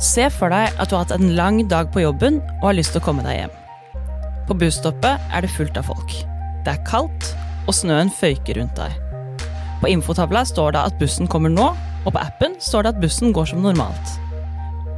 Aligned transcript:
Se 0.00 0.26
for 0.32 0.50
deg 0.50 0.74
at 0.74 0.90
du 0.90 0.96
har 0.96 1.04
hatt 1.04 1.14
en 1.14 1.34
lang 1.36 1.60
dag 1.70 1.90
på 1.94 2.02
jobben 2.02 2.40
og 2.58 2.68
har 2.68 2.78
lyst 2.78 2.94
til 2.94 3.02
å 3.02 3.06
komme 3.06 3.24
deg 3.26 3.44
hjem. 3.44 3.54
På 4.48 4.56
busstoppet 4.58 5.32
er 5.32 5.44
det 5.44 5.52
fullt 5.54 5.78
av 5.80 5.86
folk. 5.88 6.16
Det 6.64 6.74
er 6.74 6.82
kaldt, 6.88 7.30
og 7.64 7.76
snøen 7.76 8.10
føyker 8.12 8.58
rundt 8.58 8.76
deg. 8.76 8.98
På 9.80 9.90
infotavla 9.92 10.44
står 10.48 10.74
det 10.74 10.82
at 10.90 10.98
bussen 11.00 11.30
kommer 11.30 11.52
nå, 11.52 11.70
og 12.04 12.10
på 12.12 12.20
appen 12.20 12.58
står 12.60 12.84
det 12.84 12.94
at 12.94 13.00
bussen 13.00 13.32
går 13.36 13.52
som 13.52 13.62
normalt. 13.64 14.16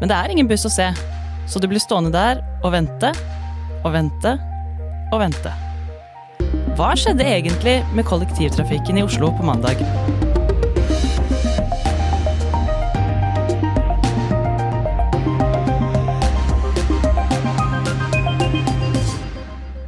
Men 0.00 0.10
det 0.10 0.16
er 0.16 0.32
ingen 0.32 0.48
buss 0.50 0.66
å 0.66 0.72
se, 0.72 0.88
så 1.46 1.62
du 1.62 1.68
blir 1.70 1.82
stående 1.82 2.14
der 2.14 2.42
og 2.62 2.72
vente 2.74 3.12
og 3.84 3.92
vente 3.94 4.34
og 5.12 5.20
vente. 5.22 5.52
Hva 6.76 6.90
skjedde 6.98 7.24
egentlig 7.24 7.78
med 7.96 8.08
kollektivtrafikken 8.08 8.98
i 9.00 9.06
Oslo 9.06 9.30
på 9.36 9.46
mandag? 9.46 9.80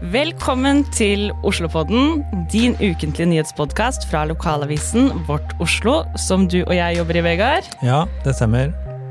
Velkommen 0.08 0.86
til 0.94 1.26
Oslopodden, 1.44 2.22
din 2.48 2.72
ukentlige 2.80 3.26
nyhetspodkast 3.28 4.06
fra 4.08 4.22
lokalavisen 4.30 5.10
Vårt 5.26 5.50
Oslo, 5.60 5.98
som 6.16 6.46
du 6.48 6.62
og 6.62 6.72
jeg 6.72 6.96
jobber 6.96 7.18
i, 7.18 7.22
Vegard. 7.26 7.68
Ja, 7.84 7.98
det 8.24 8.32
stemmer. 8.38 8.70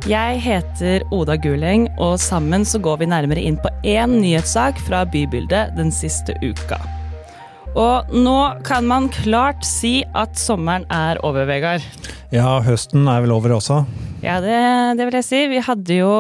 Jeg 0.10 0.40
heter 0.42 1.06
Oda 1.14 1.36
Guleng, 1.38 1.86
og 2.02 2.16
sammen 2.24 2.66
så 2.66 2.82
går 2.82 3.04
vi 3.04 3.10
nærmere 3.12 3.44
inn 3.46 3.60
på 3.62 3.70
én 3.86 4.16
nyhetssak 4.24 4.82
fra 4.88 5.04
bybildet 5.06 5.76
den 5.78 5.94
siste 5.94 6.34
uka. 6.42 6.80
Og 7.78 8.10
nå 8.16 8.40
kan 8.66 8.88
man 8.90 9.12
klart 9.14 9.68
si 9.68 10.00
at 10.18 10.34
sommeren 10.40 10.88
er 10.90 11.22
over, 11.28 11.46
Vegard. 11.46 11.86
Ja, 12.34 12.58
høsten 12.66 13.06
er 13.06 13.22
vel 13.28 13.36
over 13.38 13.60
også. 13.60 13.84
Ja, 14.26 14.40
det, 14.42 14.62
det 14.98 15.06
vil 15.12 15.20
jeg 15.20 15.30
si. 15.30 15.46
Vi 15.52 15.62
hadde 15.62 16.02
jo 16.02 16.14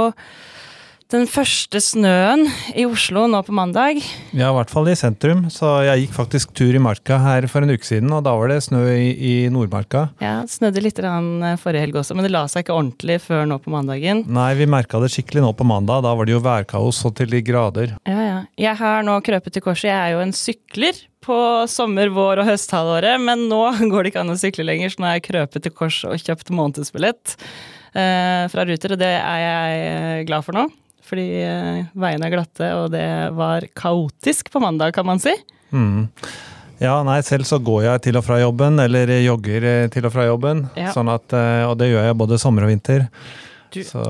den 1.13 1.23
første 1.29 1.79
snøen 1.79 2.49
i 2.75 2.83
Oslo 2.87 3.23
nå 3.31 3.39
på 3.47 3.53
mandag. 3.55 4.01
Ja, 4.35 4.49
i 4.49 4.55
hvert 4.57 4.71
fall 4.71 4.89
i 4.91 4.95
sentrum. 4.97 5.45
Så 5.53 5.69
jeg 5.85 6.03
gikk 6.03 6.15
faktisk 6.17 6.51
tur 6.57 6.75
i 6.75 6.81
marka 6.83 7.19
her 7.23 7.47
for 7.51 7.63
en 7.63 7.71
uke 7.71 7.87
siden, 7.87 8.11
og 8.11 8.25
da 8.25 8.33
var 8.35 8.51
det 8.51 8.59
snø 8.65 8.81
i, 8.91 9.13
i 9.15 9.33
Nordmarka. 9.53 10.09
Ja, 10.23 10.41
det 10.43 10.51
snødde 10.51 10.83
litt 10.83 10.99
eh, 10.99 11.53
forrige 11.61 11.85
helg 11.85 11.99
også, 12.01 12.17
men 12.17 12.27
det 12.27 12.33
la 12.35 12.43
seg 12.51 12.65
ikke 12.65 12.75
ordentlig 12.75 13.21
før 13.23 13.47
nå 13.47 13.59
på 13.63 13.71
mandagen. 13.71 14.25
Nei, 14.27 14.49
vi 14.59 14.67
merka 14.67 14.99
det 14.99 15.13
skikkelig 15.13 15.45
nå 15.45 15.51
på 15.55 15.67
mandag. 15.67 16.03
Da 16.03 16.11
var 16.17 16.27
det 16.27 16.35
jo 16.35 16.41
værkaos 16.43 16.99
så 16.99 17.13
til 17.15 17.31
de 17.31 17.39
grader. 17.45 17.93
Ja, 18.07 18.17
ja. 18.25 18.41
Jeg 18.59 18.75
har 18.81 19.05
nå 19.07 19.15
krøpet 19.23 19.55
til 19.55 19.63
korset. 19.63 19.87
Jeg 19.87 19.95
er 19.95 20.17
jo 20.17 20.25
en 20.25 20.35
sykler 20.35 20.99
på 21.23 21.37
sommer-, 21.71 22.11
vår- 22.11 22.41
og 22.43 22.49
høsthalvåret, 22.49 23.15
men 23.23 23.45
nå 23.47 23.61
går 23.93 24.03
det 24.03 24.11
ikke 24.11 24.25
an 24.25 24.35
å 24.35 24.39
sykle 24.39 24.67
lenger, 24.67 24.91
så 24.91 24.99
nå 24.99 25.07
har 25.07 25.21
jeg 25.21 25.29
krøpet 25.29 25.63
til 25.63 25.75
korset 25.75 26.11
og 26.11 26.19
kjøpt 26.19 26.51
månedsbillett 26.51 27.37
eh, 27.95 28.43
fra 28.51 28.67
Ruter, 28.67 28.97
og 28.97 29.01
det 29.01 29.13
er 29.15 29.41
jeg 29.45 29.87
eh, 29.87 30.27
glad 30.27 30.43
for 30.43 30.59
nå 30.59 30.67
fordi 31.07 31.25
eh, 31.41 31.87
veiene 31.97 32.27
er 32.27 32.35
glatte, 32.35 32.69
og 32.77 32.91
det 32.93 33.07
var 33.37 33.65
kaotisk 33.77 34.51
på 34.53 34.61
mandag, 34.63 34.93
kan 34.97 35.07
man 35.07 35.21
si. 35.23 35.33
Mm. 35.71 36.07
Ja, 36.83 36.99
nei, 37.07 37.17
selv 37.25 37.47
så 37.49 37.57
går 37.63 37.87
jeg 37.87 38.03
til 38.05 38.19
og 38.19 38.25
fra 38.27 38.37
jobben, 38.41 38.77
eller 38.83 39.09
jogger 39.23 39.65
eh, 39.65 39.87
til 39.93 40.05
og 40.07 40.13
fra 40.13 40.27
jobben. 40.27 40.67
Ja. 40.77 40.91
Sånn 40.95 41.09
at, 41.11 41.33
eh, 41.33 41.63
og 41.67 41.77
det 41.81 41.89
gjør 41.91 42.09
jeg 42.09 42.19
både 42.19 42.41
sommer 42.41 42.67
og 42.67 42.73
vinter. 42.73 43.07
Du. 43.73 43.81
Så 43.83 44.03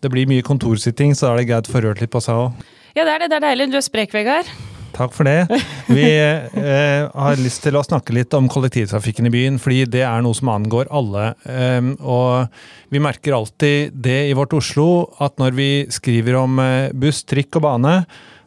det 0.00 0.12
blir 0.12 0.28
mye 0.30 0.44
kontorsitting, 0.46 1.16
så 1.16 1.28
da 1.28 1.34
er 1.34 1.42
det 1.42 1.50
greit 1.50 1.68
å 1.68 1.74
få 1.74 1.84
rørt 1.84 2.00
litt 2.04 2.12
på 2.14 2.22
seg 2.24 2.46
òg. 2.46 2.70
Ja, 2.94 3.02
det 3.02 3.10
er 3.16 3.24
det. 3.24 3.32
Det 3.32 3.40
er 3.40 3.48
deilig. 3.50 3.72
Du 3.72 3.80
er 3.80 3.84
sprek, 3.84 4.14
Vegard. 4.14 4.48
Takk 4.94 5.14
for 5.14 5.26
det. 5.26 5.60
Vi 5.90 6.06
eh, 6.06 7.06
har 7.10 7.40
lyst 7.40 7.64
til 7.66 7.76
å 7.76 7.82
snakke 7.84 8.14
litt 8.14 8.34
om 8.36 8.46
kollektivtrafikken 8.50 9.26
i 9.28 9.32
byen, 9.34 9.58
fordi 9.62 9.84
det 9.90 10.04
er 10.06 10.22
noe 10.24 10.36
som 10.38 10.52
angår 10.52 10.90
alle. 10.94 11.32
Um, 11.44 11.94
og 11.98 12.94
vi 12.94 13.02
merker 13.02 13.34
alltid 13.34 13.96
det 14.04 14.20
i 14.28 14.36
vårt 14.38 14.54
Oslo, 14.54 15.08
at 15.24 15.36
når 15.42 15.58
vi 15.58 15.68
skriver 15.92 16.38
om 16.38 16.62
eh, 16.62 16.94
buss, 16.94 17.24
trikk 17.26 17.58
og 17.58 17.66
bane, 17.66 17.96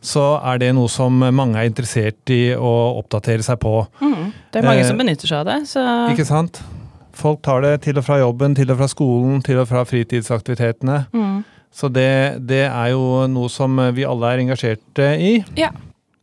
så 0.08 0.38
er 0.46 0.62
det 0.62 0.72
noe 0.78 0.90
som 0.92 1.20
mange 1.20 1.60
er 1.60 1.68
interessert 1.68 2.32
i 2.32 2.56
å 2.56 2.74
oppdatere 3.02 3.44
seg 3.44 3.60
på. 3.60 3.82
Mm, 4.00 4.32
det 4.54 4.62
er 4.62 4.68
mange 4.70 4.86
eh, 4.86 4.88
som 4.88 5.00
benytter 5.00 5.30
seg 5.30 5.42
av 5.42 5.50
det. 5.50 5.60
Så. 5.74 5.84
Ikke 6.14 6.28
sant? 6.28 6.62
Folk 7.18 7.42
tar 7.46 7.64
det 7.66 7.74
til 7.88 7.98
og 7.98 8.06
fra 8.06 8.20
jobben, 8.22 8.56
til 8.56 8.72
og 8.72 8.80
fra 8.80 8.88
skolen, 8.92 9.42
til 9.44 9.60
og 9.60 9.68
fra 9.70 9.84
fritidsaktivitetene. 9.90 11.02
Mm. 11.12 11.38
Så 11.74 11.90
det, 11.94 12.40
det, 12.48 12.64
er 12.70 12.94
jo 12.94 13.26
noe 13.30 13.52
som 13.52 13.76
vi 13.94 14.06
alle 14.08 14.32
er 14.32 14.46
engasjerte 14.46 15.12
i. 15.22 15.34
Ja. 15.60 15.74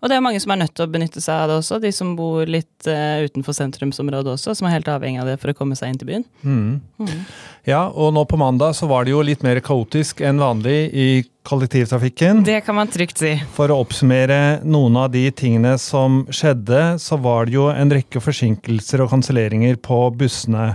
Og 0.05 0.11
det 0.13 0.19
er 0.19 0.25
mange 0.25 0.41
som 0.43 0.53
er 0.53 0.61
nødt 0.61 0.75
til 0.77 0.85
å 0.85 0.93
benytte 0.93 1.21
seg 1.25 1.33
av 1.33 1.49
det 1.49 1.55
også, 1.63 1.79
de 1.81 1.89
som 1.97 2.11
bor 2.19 2.45
litt 2.45 2.89
uh, 2.91 3.25
utenfor 3.25 3.57
sentrumsområdet 3.57 4.35
også, 4.35 4.53
som 4.53 4.69
er 4.69 4.75
helt 4.77 4.91
avhengig 4.93 5.23
av 5.23 5.31
det 5.31 5.39
for 5.41 5.49
å 5.49 5.57
komme 5.57 5.79
seg 5.79 5.95
inn 5.95 6.01
til 6.03 6.11
byen. 6.11 6.27
Mm. 6.45 6.75
Mm. 7.01 7.23
Ja, 7.65 7.87
og 7.89 8.13
nå 8.13 8.27
på 8.29 8.37
mandag 8.37 8.77
så 8.77 8.85
var 8.91 9.07
det 9.07 9.15
jo 9.15 9.23
litt 9.25 9.41
mer 9.47 9.63
kaotisk 9.65 10.21
enn 10.21 10.43
vanlig 10.45 10.77
i 10.93 11.09
kollektivtrafikken. 11.49 12.45
Det 12.45 12.61
kan 12.67 12.77
man 12.77 12.93
trygt 12.93 13.25
si. 13.25 13.33
For 13.57 13.73
å 13.73 13.81
oppsummere 13.81 14.61
noen 14.69 15.01
av 15.01 15.09
de 15.17 15.25
tingene 15.33 15.73
som 15.81 16.27
skjedde, 16.29 16.99
så 17.01 17.17
var 17.25 17.49
det 17.49 17.57
jo 17.57 17.71
en 17.73 17.97
rekke 17.97 18.21
forsinkelser 18.21 19.07
og 19.07 19.13
kanselleringer 19.17 19.81
på 19.81 20.05
bussene. 20.21 20.75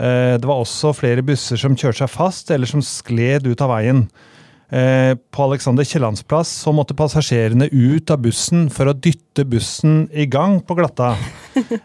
Uh, 0.00 0.40
det 0.40 0.48
var 0.48 0.64
også 0.64 0.96
flere 0.96 1.20
busser 1.20 1.60
som 1.60 1.76
kjørte 1.76 2.06
seg 2.06 2.16
fast, 2.16 2.48
eller 2.56 2.72
som 2.72 2.80
skled 2.80 3.52
ut 3.52 3.68
av 3.68 3.76
veien. 3.76 4.06
Eh, 4.72 5.12
på 5.30 5.44
Alexander 5.44 5.84
Kiellands 5.84 6.22
plass 6.24 6.48
så 6.64 6.72
måtte 6.72 6.96
passasjerene 6.96 7.66
ut 7.68 8.08
av 8.10 8.22
bussen 8.24 8.70
for 8.72 8.88
å 8.88 8.94
dytte 8.96 9.44
bussen 9.44 10.06
i 10.08 10.24
gang 10.30 10.60
på 10.64 10.78
glatta. 10.78 11.14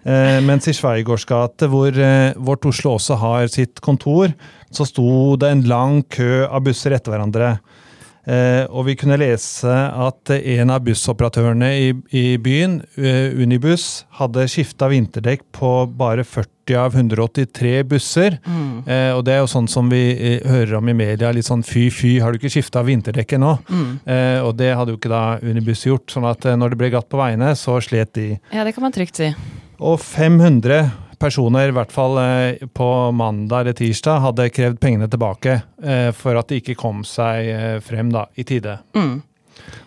Eh, 0.08 0.38
mens 0.48 0.64
i 0.72 0.72
Sveigårds 0.72 1.26
gate, 1.28 1.68
hvor 1.68 1.92
eh, 1.92 2.32
Vårt 2.40 2.64
Oslo 2.70 2.94
også 2.96 3.18
har 3.20 3.50
sitt 3.52 3.82
kontor, 3.84 4.32
så 4.72 4.86
sto 4.88 5.36
det 5.36 5.50
en 5.52 5.64
lang 5.68 5.98
kø 6.08 6.46
av 6.46 6.64
busser 6.64 6.96
etter 6.96 7.12
hverandre. 7.12 7.50
Og 8.28 8.84
vi 8.90 8.98
kunne 9.00 9.16
lese 9.20 9.72
at 9.72 10.32
en 10.36 10.72
av 10.74 10.82
bussoperatørene 10.84 11.70
i, 11.80 11.88
i 12.12 12.26
byen, 12.44 12.82
Unibuss, 12.98 14.04
hadde 14.20 14.48
skifta 14.52 14.90
vinterdekk 14.92 15.46
på 15.56 15.72
bare 15.96 16.26
40 16.28 16.58
av 16.76 16.96
183 16.96 17.84
busser. 17.84 18.38
Mm. 18.46 18.84
Eh, 18.88 19.12
og 19.16 19.24
det 19.26 19.36
er 19.36 19.44
jo 19.44 19.52
sånn 19.52 19.70
som 19.72 19.90
vi 19.92 20.02
eh, 20.12 20.48
hører 20.48 20.78
om 20.80 20.90
i 20.90 20.96
media, 20.98 21.32
litt 21.32 21.48
sånn 21.48 21.64
fy 21.64 21.88
fy, 21.94 22.18
har 22.24 22.34
du 22.34 22.42
ikke 22.42 22.52
skifta 22.52 22.84
vinterdekket 22.88 23.40
nå? 23.40 23.54
Mm. 23.70 23.92
Eh, 24.04 24.40
og 24.44 24.56
det 24.60 24.74
hadde 24.76 24.94
jo 24.94 25.00
ikke 25.00 25.14
da 25.14 25.24
Unibuss 25.42 25.86
gjort. 25.88 26.10
sånn 26.12 26.28
at 26.28 26.46
eh, 26.46 26.58
når 26.58 26.74
det 26.74 26.82
ble 26.82 26.92
glatt 26.94 27.10
på 27.12 27.22
veiene, 27.22 27.54
så 27.56 27.80
slet 27.84 28.14
de. 28.18 28.30
Ja, 28.52 28.66
det 28.68 28.76
kan 28.76 28.88
man 28.88 28.96
trygt 28.96 29.20
si. 29.20 29.32
Og 29.78 30.00
500 30.02 31.07
personer, 31.20 31.72
i 31.72 31.76
hvert 31.76 31.94
fall 31.94 32.20
eh, 32.22 32.68
på 32.74 32.90
mandag 33.16 33.66
eller 33.66 33.78
tirsdag, 33.78 34.22
hadde 34.26 34.50
krevd 34.54 34.82
pengene 34.84 35.10
tilbake 35.12 35.60
eh, 35.84 36.12
for 36.16 36.40
at 36.40 36.52
de 36.52 36.62
ikke 36.62 36.78
kom 36.80 37.04
seg 37.08 37.82
frem 37.86 38.14
da, 38.14 38.28
i 38.38 38.46
tide. 38.48 38.80
Mm. 38.98 39.18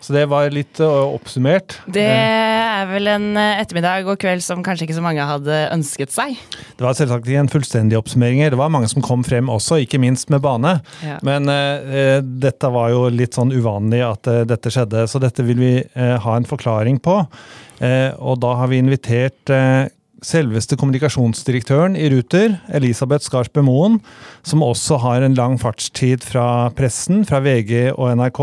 Så 0.01 0.15
det 0.15 0.25
var 0.31 0.49
litt 0.53 0.81
uh, 0.83 1.13
oppsummert. 1.15 1.77
Det 1.91 2.05
er 2.05 2.87
vel 2.91 3.11
en 3.13 3.29
uh, 3.37 3.61
ettermiddag 3.61 4.09
og 4.09 4.19
kveld 4.21 4.43
som 4.45 4.65
kanskje 4.65 4.87
ikke 4.87 4.97
så 4.97 5.05
mange 5.05 5.27
hadde 5.27 5.59
ønsket 5.75 6.15
seg? 6.15 6.39
Det 6.79 6.85
var 6.85 6.97
selvsagt 6.97 7.29
ikke 7.29 7.45
en 7.45 7.53
fullstendig 7.53 7.99
oppsummering. 8.01 8.43
Det 8.53 8.61
var 8.61 8.73
mange 8.73 8.91
som 8.91 9.05
kom 9.05 9.25
frem 9.27 9.51
også, 9.53 9.83
ikke 9.85 10.01
minst 10.03 10.33
med 10.33 10.43
bane. 10.45 10.79
Ja. 11.05 11.21
Men 11.27 11.51
uh, 11.53 12.21
dette 12.21 12.73
var 12.73 12.93
jo 12.95 13.07
litt 13.12 13.37
sånn 13.37 13.53
uvanlig 13.55 14.03
at 14.07 14.31
dette 14.49 14.73
skjedde, 14.73 15.07
så 15.11 15.21
dette 15.23 15.45
vil 15.47 15.61
vi 15.61 15.75
ha 15.95 16.37
en 16.37 16.47
forklaring 16.49 16.99
på. 17.03 17.15
og 17.21 18.35
da 18.43 18.51
har 18.59 18.69
vi 18.69 18.81
invitert 18.81 19.53
selveste 20.26 20.76
kommunikasjonsdirektøren 20.81 21.97
i 21.98 22.10
Ruter, 22.12 22.58
Elisabeth 22.76 23.26
Skarsbø 23.26 23.64
Moen, 23.66 23.98
som 24.47 24.64
også 24.64 25.00
har 25.04 25.25
en 25.25 25.36
lang 25.38 25.58
fartstid 25.60 26.25
fra 26.26 26.70
pressen, 26.76 27.25
fra 27.28 27.42
VG 27.44 27.92
og 27.94 28.14
NRK. 28.20 28.41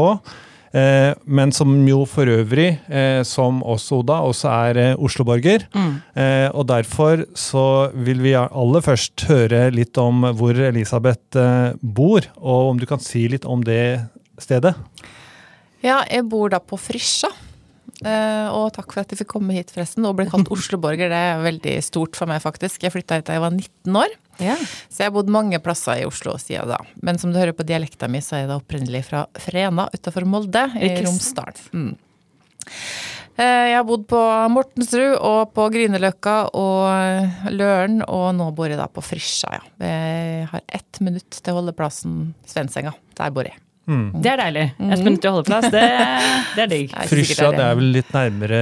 Eh, 0.75 1.13
men 1.23 1.53
som 1.55 1.71
jo 1.88 2.01
for 2.09 2.27
øvrig, 2.29 2.69
eh, 2.91 3.21
som 3.23 3.61
oss, 3.63 3.88
Oda, 3.95 4.19
også 4.27 4.49
er 4.51 4.79
eh, 4.81 4.99
Oslo-borger. 4.99 5.67
Mm. 5.73 5.93
og 6.53 6.67
derfor 6.67 7.23
så 7.38 7.91
vil 7.94 8.21
vi 8.23 8.33
aller 8.35 8.81
først 8.81 9.27
høre 9.29 9.67
litt 9.71 9.97
om 10.01 10.25
hvor 10.38 10.57
Elisabeth 10.57 11.38
bor, 11.81 12.25
og 12.38 12.71
om 12.71 12.80
du 12.80 12.85
kan 12.89 13.00
si 13.00 13.27
litt 13.30 13.45
om 13.45 13.63
det 13.63 14.01
stedet? 14.41 14.73
Ja, 15.83 16.01
jeg 16.09 16.25
bor 16.30 16.50
da 16.50 16.59
på 16.59 16.80
Frysja. 16.81 17.30
Uh, 18.05 18.53
og 18.53 18.67
takk 18.75 18.91
for 18.94 19.01
at 19.01 19.13
jeg 19.13 19.23
fikk 19.23 19.31
komme 19.31 19.55
hit, 19.55 19.71
forresten. 19.73 20.05
Og 20.05 20.17
ble 20.19 20.27
kalt 20.29 20.51
Oslo-borger. 20.53 21.09
Det 21.13 21.21
er 21.31 21.44
veldig 21.45 21.75
stort 21.85 22.17
for 22.19 22.29
meg, 22.29 22.44
faktisk. 22.44 22.83
Jeg 22.85 22.94
flytta 22.94 23.19
hit 23.19 23.29
da 23.29 23.38
jeg 23.38 23.45
var 23.45 23.55
19 23.55 23.99
år. 24.03 24.15
Ja. 24.44 24.57
Så 24.85 25.01
jeg 25.01 25.09
har 25.09 25.15
bodd 25.15 25.33
mange 25.33 25.57
plasser 25.63 26.03
i 26.03 26.07
Oslo 26.07 26.35
siden 26.41 26.69
da. 26.69 26.77
Men 27.01 27.17
som 27.21 27.33
du 27.33 27.39
hører 27.41 27.57
på 27.57 27.65
dialekta 27.65 28.09
mi, 28.11 28.21
så 28.21 28.41
er 28.41 28.49
det 28.49 28.59
opprinnelig 28.59 29.07
fra 29.09 29.25
Frena 29.41 29.88
utafor 29.94 30.27
Molde 30.29 30.67
i 30.77 30.94
Romsdal. 31.01 31.57
Mm. 31.73 31.94
Uh, 33.38 33.65
jeg 33.69 33.75
har 33.77 33.85
bodd 33.85 34.07
på 34.09 34.21
Mortensrud 34.53 35.17
og 35.17 35.53
på 35.57 35.67
Grünerløkka 35.73 36.38
og 36.57 37.53
Løren, 37.53 38.01
og 38.05 38.31
nå 38.38 38.49
bor 38.57 38.69
jeg 38.69 38.81
da 38.81 38.89
på 38.89 39.05
Frisja, 39.05 39.57
ja. 39.57 39.63
Jeg 39.81 40.49
har 40.53 40.65
ett 40.79 41.01
minutt 41.05 41.41
til 41.41 41.57
holdeplassen 41.57 42.35
Svensenga. 42.49 42.94
Der 43.17 43.33
bor 43.33 43.49
jeg. 43.49 43.57
Mm. 43.88 44.07
Det 44.19 44.31
er 44.34 44.42
deilig. 44.42 44.63
Et 44.84 45.01
minutt 45.06 45.22
til 45.24 45.31
holdeplass, 45.31 45.69
det, 45.72 45.84
det 46.57 46.63
er 46.66 46.72
digg. 46.72 46.95
Frysja 47.12 47.51
det 47.56 47.63
er 47.63 47.78
vel 47.80 47.94
litt 47.95 48.10
nærmere 48.12 48.60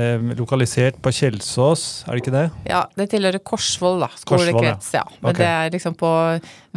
eh, 0.00 0.28
lokalisert 0.38 1.00
på 1.02 1.10
Kjelsås, 1.16 1.86
er 2.06 2.14
det 2.14 2.22
ikke 2.22 2.34
det? 2.36 2.44
Ja, 2.70 2.84
det 2.94 3.08
tilhører 3.10 3.42
Korsvoll, 3.42 3.98
da. 4.04 4.10
Skolekrets. 4.20 4.92
Ja. 4.94 5.02
Men 5.18 5.32
okay. 5.32 5.42
det 5.42 5.50
er 5.50 5.74
liksom 5.74 5.98
på 5.98 6.12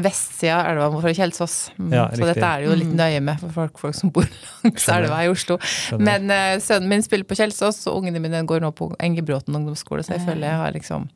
vestsida 0.01 0.57
av 0.63 0.71
elva 0.71 1.03
for 1.05 1.13
Kjelsås. 1.13 1.59
Mm, 1.77 1.93
ja, 1.93 2.07
så 2.17 2.31
dette 2.31 2.49
er 2.49 2.63
det 2.63 2.71
jo 2.71 2.79
litt 2.81 2.91
mm. 2.95 2.97
nøye 2.97 3.21
med 3.29 3.43
for 3.43 3.57
folk, 3.59 3.77
folk 3.85 3.99
som 3.99 4.13
bor 4.15 4.25
langs 4.63 4.89
elva 4.97 5.21
i 5.21 5.29
Oslo. 5.29 5.59
Skjønner. 5.61 6.05
Men 6.09 6.33
eh, 6.33 6.57
sønnen 6.65 6.89
min 6.95 7.05
spiller 7.05 7.29
på 7.29 7.37
Kjelsås, 7.37 7.83
og 7.91 8.01
ungene 8.01 8.23
mine 8.23 8.41
går 8.49 8.65
nå 8.65 8.73
på 8.73 8.89
Engebråten 8.97 9.61
ungdomsskole, 9.61 10.01
så 10.01 10.17
jeg 10.17 10.25
føler 10.25 10.49
jeg 10.49 10.61
har 10.65 10.73
liksom 10.73 11.09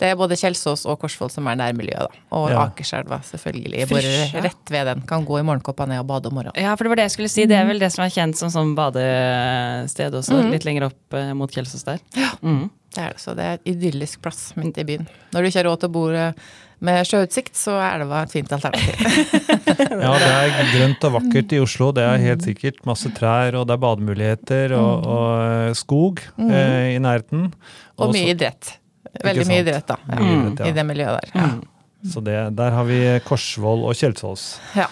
det 0.00 0.08
er 0.08 0.16
både 0.16 0.36
Kjelsås 0.40 0.86
og 0.88 0.96
Korsvoll 1.02 1.28
som 1.32 1.48
er 1.50 1.58
nærmiljøet, 1.60 2.08
da. 2.08 2.22
Og 2.38 2.46
ja. 2.48 2.62
Akerselva, 2.64 3.20
selvfølgelig. 3.26 3.84
Bare 3.90 4.44
rett 4.46 4.72
ved 4.72 4.88
den. 4.88 5.02
Kan 5.08 5.26
gå 5.28 5.40
i 5.40 5.44
morgenkåpa 5.44 5.84
ned 5.90 6.00
og 6.00 6.08
bade 6.08 6.30
om 6.30 6.38
morgenen. 6.38 6.56
Ja, 6.56 6.72
for 6.72 6.86
det 6.86 6.94
var 6.94 7.02
det 7.02 7.08
jeg 7.10 7.16
skulle 7.18 7.32
si. 7.32 7.44
Det 7.50 7.58
er 7.58 7.68
vel 7.68 7.82
det 7.82 7.92
som 7.92 8.06
er 8.06 8.14
kjent 8.14 8.40
som 8.40 8.52
sånn 8.54 8.72
badested 8.78 10.16
også, 10.22 10.38
mm. 10.40 10.54
litt 10.56 10.64
lenger 10.68 10.88
opp 10.88 11.20
eh, 11.20 11.34
mot 11.36 11.52
Kjelsås 11.52 11.84
der. 11.84 12.00
Ja, 12.16 12.32
mm. 12.40 12.64
det 12.96 13.04
er 13.04 13.12
det. 13.12 13.20
Så 13.20 13.36
det 13.36 13.44
er 13.44 13.60
et 13.60 13.70
idyllisk 13.74 14.24
plass 14.24 14.50
midt 14.56 14.80
i 14.80 14.88
byen. 14.88 15.04
Når 15.34 15.44
du 15.44 15.50
ikke 15.50 15.60
har 15.60 15.68
råd 15.68 15.84
til 15.84 15.92
å 15.92 15.96
bo 15.98 16.06
eh, 16.16 16.50
med 16.88 17.04
sjøutsikt, 17.04 17.60
så 17.60 17.76
er 17.84 18.00
det 18.00 18.08
et 18.22 18.34
fint 18.38 18.56
alternativ. 18.56 19.04
ja, 20.06 20.16
det 20.16 20.32
er 20.32 20.72
grønt 20.72 21.08
og 21.10 21.16
vakkert 21.18 21.52
i 21.52 21.60
Oslo, 21.60 21.90
det 21.92 22.08
er 22.08 22.24
helt 22.24 22.48
sikkert. 22.48 22.80
Masse 22.88 23.12
trær, 23.16 23.60
og 23.60 23.68
det 23.68 23.76
er 23.76 23.84
bademuligheter 23.84 24.78
og, 24.80 24.92
mm. 25.04 25.08
og 25.12 25.30
eh, 25.44 25.72
skog 25.76 26.24
mm. 26.40 26.48
eh, 26.48 26.90
i 26.96 27.00
nærheten. 27.04 27.50
Og, 27.98 28.06
og 28.08 28.16
mye 28.16 28.32
idrett. 28.32 28.78
Veldig 29.24 29.46
mye 29.48 29.62
idrett, 29.64 29.86
da. 29.88 29.98
Ja, 30.06 30.18
idrett, 30.24 30.62
ja. 30.62 30.70
I 30.70 30.74
det 30.76 30.86
miljøet 30.86 31.20
der. 31.20 31.46
Mm. 31.46 32.10
Så 32.10 32.22
det, 32.24 32.36
der 32.56 32.74
har 32.76 32.86
vi 32.88 32.98
Korsvoll 33.26 33.84
og 33.88 33.96
Kjelsås. 33.98 34.54
Ja. 34.78 34.88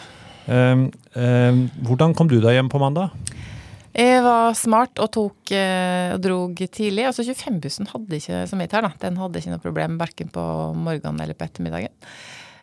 Um, 0.49 0.89
um, 1.13 1.63
hvordan 1.85 2.15
kom 2.17 2.29
du 2.31 2.39
deg 2.41 2.57
hjem 2.57 2.71
på 2.73 2.81
mandag? 2.81 3.13
Jeg 3.99 4.23
var 4.23 4.53
smart 4.55 5.01
og 5.03 5.09
tok 5.11 5.51
eh, 5.57 6.13
og 6.15 6.21
drog 6.23 6.61
tidlig. 6.71 7.07
Altså 7.09 7.25
25-bussen 7.27 7.89
hadde 7.91 8.19
ikke 8.21 8.45
så 8.47 8.59
mye 8.59 8.71
her, 8.71 8.85
da. 8.85 8.93
Den 9.03 9.17
hadde 9.19 9.41
ikke 9.41 9.55
noe 9.55 9.65
problem 9.65 9.97
verken 9.99 10.31
på 10.31 10.45
morgenen 10.79 11.23
eller 11.25 11.35
på 11.35 11.49
ettermiddagen. 11.49 11.95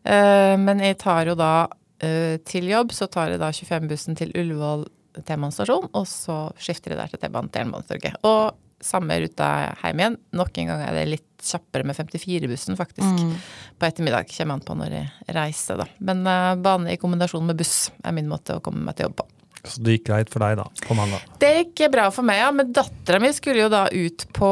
Uh, 0.05 0.53
men 0.61 0.83
jeg 0.85 0.99
tar 1.01 1.31
jo 1.31 1.35
da 1.35 1.65
uh, 1.67 2.35
til 2.47 2.69
jobb, 2.69 2.93
så 2.95 3.09
tar 3.11 3.33
jeg 3.33 3.41
da 3.41 3.49
25-bussen 3.51 4.15
til 4.19 4.31
Ullevål 4.37 4.85
T-banestasjon, 5.17 5.89
og 5.95 6.05
så 6.07 6.37
skifter 6.61 6.93
jeg 6.93 7.01
der 7.01 7.11
til 7.11 7.21
T-banen 7.23 7.51
til 7.51 7.63
Jernbanetorget. 7.63 8.21
Og 8.27 8.55
samme 8.85 9.17
ruta 9.23 9.49
hjem 9.81 10.01
igjen. 10.01 10.17
Nok 10.37 10.59
en 10.61 10.71
gang 10.71 10.83
er 10.85 10.97
det 10.97 11.05
litt 11.09 11.45
kjappere 11.45 11.85
med 11.85 11.97
54-bussen, 11.97 12.77
faktisk. 12.79 13.21
Mm. 13.21 13.35
På 13.77 13.87
ettermiddag 13.87 14.29
kommer 14.31 14.57
an 14.57 14.65
på 14.65 14.77
når 14.79 14.97
jeg 14.97 15.35
reiser, 15.37 15.81
da. 15.81 15.87
Men 16.05 16.25
uh, 16.25 16.53
bane 16.57 16.93
i 16.93 16.99
kombinasjon 17.01 17.45
med 17.45 17.59
buss 17.59 17.89
er 18.03 18.15
min 18.15 18.29
måte 18.31 18.57
å 18.57 18.63
komme 18.65 18.85
meg 18.85 18.97
til 18.97 19.09
jobb 19.09 19.19
på. 19.21 19.29
Så 19.65 19.81
det 19.81 19.97
gikk 19.97 20.09
greit 20.11 20.29
for 20.29 20.45
deg 20.45 20.59
da, 20.59 20.67
på 20.85 20.97
mandag? 20.97 21.23
Det 21.41 21.51
gikk 21.57 21.87
bra 21.93 22.09
for 22.13 22.27
meg, 22.27 22.41
ja. 22.43 22.51
Men 22.53 22.73
dattera 22.75 23.21
mi 23.21 23.31
skulle 23.33 23.65
jo 23.65 23.71
da 23.73 23.87
ut 23.89 24.27
på 24.35 24.51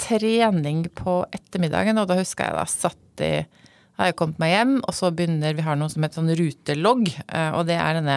trening 0.00 0.86
på 0.96 1.20
ettermiddagen, 1.36 2.00
og 2.00 2.08
da 2.10 2.18
husker 2.20 2.48
jeg 2.48 2.58
da 2.58 2.64
satt 2.70 3.24
i 3.24 3.34
har 3.94 4.10
jeg 4.10 4.16
kommet 4.18 4.40
meg 4.42 4.50
hjem, 4.50 4.76
og 4.82 4.94
så 4.96 5.10
begynner 5.14 5.54
Vi 5.54 5.62
har 5.62 5.76
noe 5.78 5.92
som 5.92 6.02
heter 6.02 6.18
sånn 6.18 6.34
rutelogg, 6.38 7.10
eh, 7.28 7.50
og 7.54 7.68
det 7.68 7.76
er 7.78 8.00
denne 8.00 8.16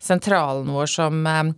sentralen 0.00 0.70
vår 0.72 0.88
som 0.88 1.20
eh, 1.28 1.50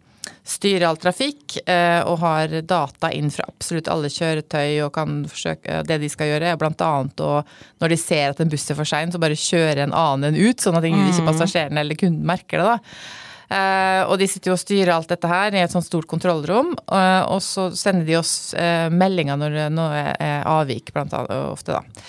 styrer 0.46 0.86
all 0.88 0.98
trafikk 1.00 1.56
eh, 1.64 2.00
og 2.06 2.20
har 2.22 2.54
data 2.66 3.10
inn 3.14 3.30
fra 3.32 3.46
absolutt 3.48 3.90
alle 3.92 4.10
kjøretøy 4.12 4.80
og 4.84 4.92
kan 4.94 5.22
forsøke 5.30 5.80
Det 5.88 5.98
de 6.02 6.10
skal 6.12 6.32
gjøre, 6.32 6.52
er 6.52 6.68
annet 6.86 7.24
å 7.24 7.32
Når 7.82 7.94
de 7.94 7.98
ser 8.00 8.34
at 8.34 8.42
en 8.42 8.52
buss 8.52 8.68
er 8.70 8.78
for 8.78 8.88
sein, 8.88 9.12
så 9.12 9.22
bare 9.22 9.38
kjøre 9.38 9.86
en 9.86 9.96
annen 9.96 10.30
en 10.30 10.40
ut, 10.40 10.60
sånn 10.60 10.78
at 10.78 10.86
ikke 10.86 11.00
mm. 11.00 11.26
passasjerene 11.28 11.84
eller 11.84 11.98
kunden 11.98 12.26
merker 12.26 12.62
det. 12.62 12.70
da. 12.70 12.78
Uh, 13.50 14.06
og 14.06 14.20
de 14.20 14.28
sitter 14.30 14.52
jo 14.52 14.54
og 14.54 14.60
styrer 14.62 14.92
alt 14.94 15.10
dette 15.10 15.26
her 15.26 15.54
i 15.56 15.62
et 15.64 15.72
sånt 15.72 15.86
stort 15.86 16.06
kontrollrom. 16.10 16.70
Uh, 16.86 17.26
og 17.32 17.40
så 17.42 17.66
sender 17.74 18.06
de 18.06 18.14
oss 18.20 18.52
uh, 18.54 18.86
meldinger 18.94 19.40
når 19.40 19.56
det 19.56 19.64
noe 19.74 20.04
er 20.12 20.46
avvik, 20.46 20.92
blant 20.94 21.16
annet, 21.18 21.34
ofte, 21.50 21.74
da. 21.74 22.06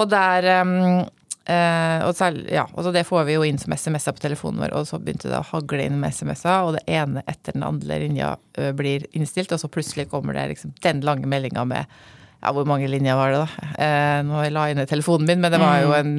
Og 0.00 0.10
der 0.10 0.48
um, 0.64 1.04
Uh, 1.50 2.04
og 2.06 2.12
selv, 2.14 2.44
ja, 2.52 2.62
og 2.78 2.92
det 2.94 3.02
får 3.08 3.24
vi 3.26 3.34
jo 3.34 3.42
inn 3.48 3.56
som 3.58 3.72
SMS-er 3.74 4.14
på 4.14 4.22
telefonen 4.22 4.60
vår, 4.62 4.74
og 4.76 4.84
så 4.86 5.00
begynte 5.02 5.26
det 5.32 5.38
å 5.40 5.46
hagle 5.48 5.86
inn 5.88 5.96
med 5.98 6.14
SMS-er, 6.14 6.62
og 6.62 6.76
det 6.76 6.82
ene 6.86 7.24
etter 7.26 7.56
den 7.56 7.64
andre 7.66 7.96
linja 8.04 8.34
uh, 8.36 8.68
blir 8.76 9.08
innstilt, 9.16 9.50
og 9.56 9.58
så 9.58 9.70
plutselig 9.72 10.06
kommer 10.12 10.36
det 10.36 10.44
liksom 10.52 10.76
den 10.84 11.00
lange 11.06 11.26
meldinga 11.30 11.64
med 11.66 11.88
ja, 11.88 12.52
hvor 12.54 12.68
mange 12.68 12.86
linjer 12.92 13.18
var 13.18 13.34
det, 13.34 13.40
da? 13.40 13.70
Uh, 13.80 14.20
nå 14.28 14.44
la 14.52 14.68
jeg 14.68 14.76
inn 14.76 14.90
telefonen 14.92 15.26
min, 15.26 15.42
men 15.42 15.56
det 15.56 15.60
var 15.62 15.80
jo 15.82 15.90
mm. 15.90 15.98
en 15.98 16.14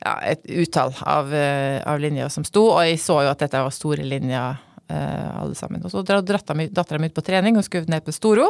ja, 0.00 0.16
et 0.32 0.42
utall 0.64 0.96
av, 1.04 1.30
av, 1.30 2.00
linjer 2.00 2.32
som 2.32 2.46
sto, 2.48 2.64
og 2.72 2.82
jeg 2.88 2.98
så 3.04 3.20
jo 3.20 3.30
at 3.30 3.44
dette 3.44 3.60
var 3.60 3.76
store 3.76 4.06
linjer. 4.08 4.66
alle 4.90 5.54
sammen. 5.54 5.84
Og 5.86 5.92
så 5.92 6.00
drar 6.02 6.24
dattera 6.24 6.98
mi 6.98 7.06
ut 7.06 7.14
på 7.14 7.22
trening 7.22 7.54
hun 7.54 7.62
skulle 7.62 7.86
ned 7.86 8.02
på 8.02 8.10
Storo. 8.10 8.48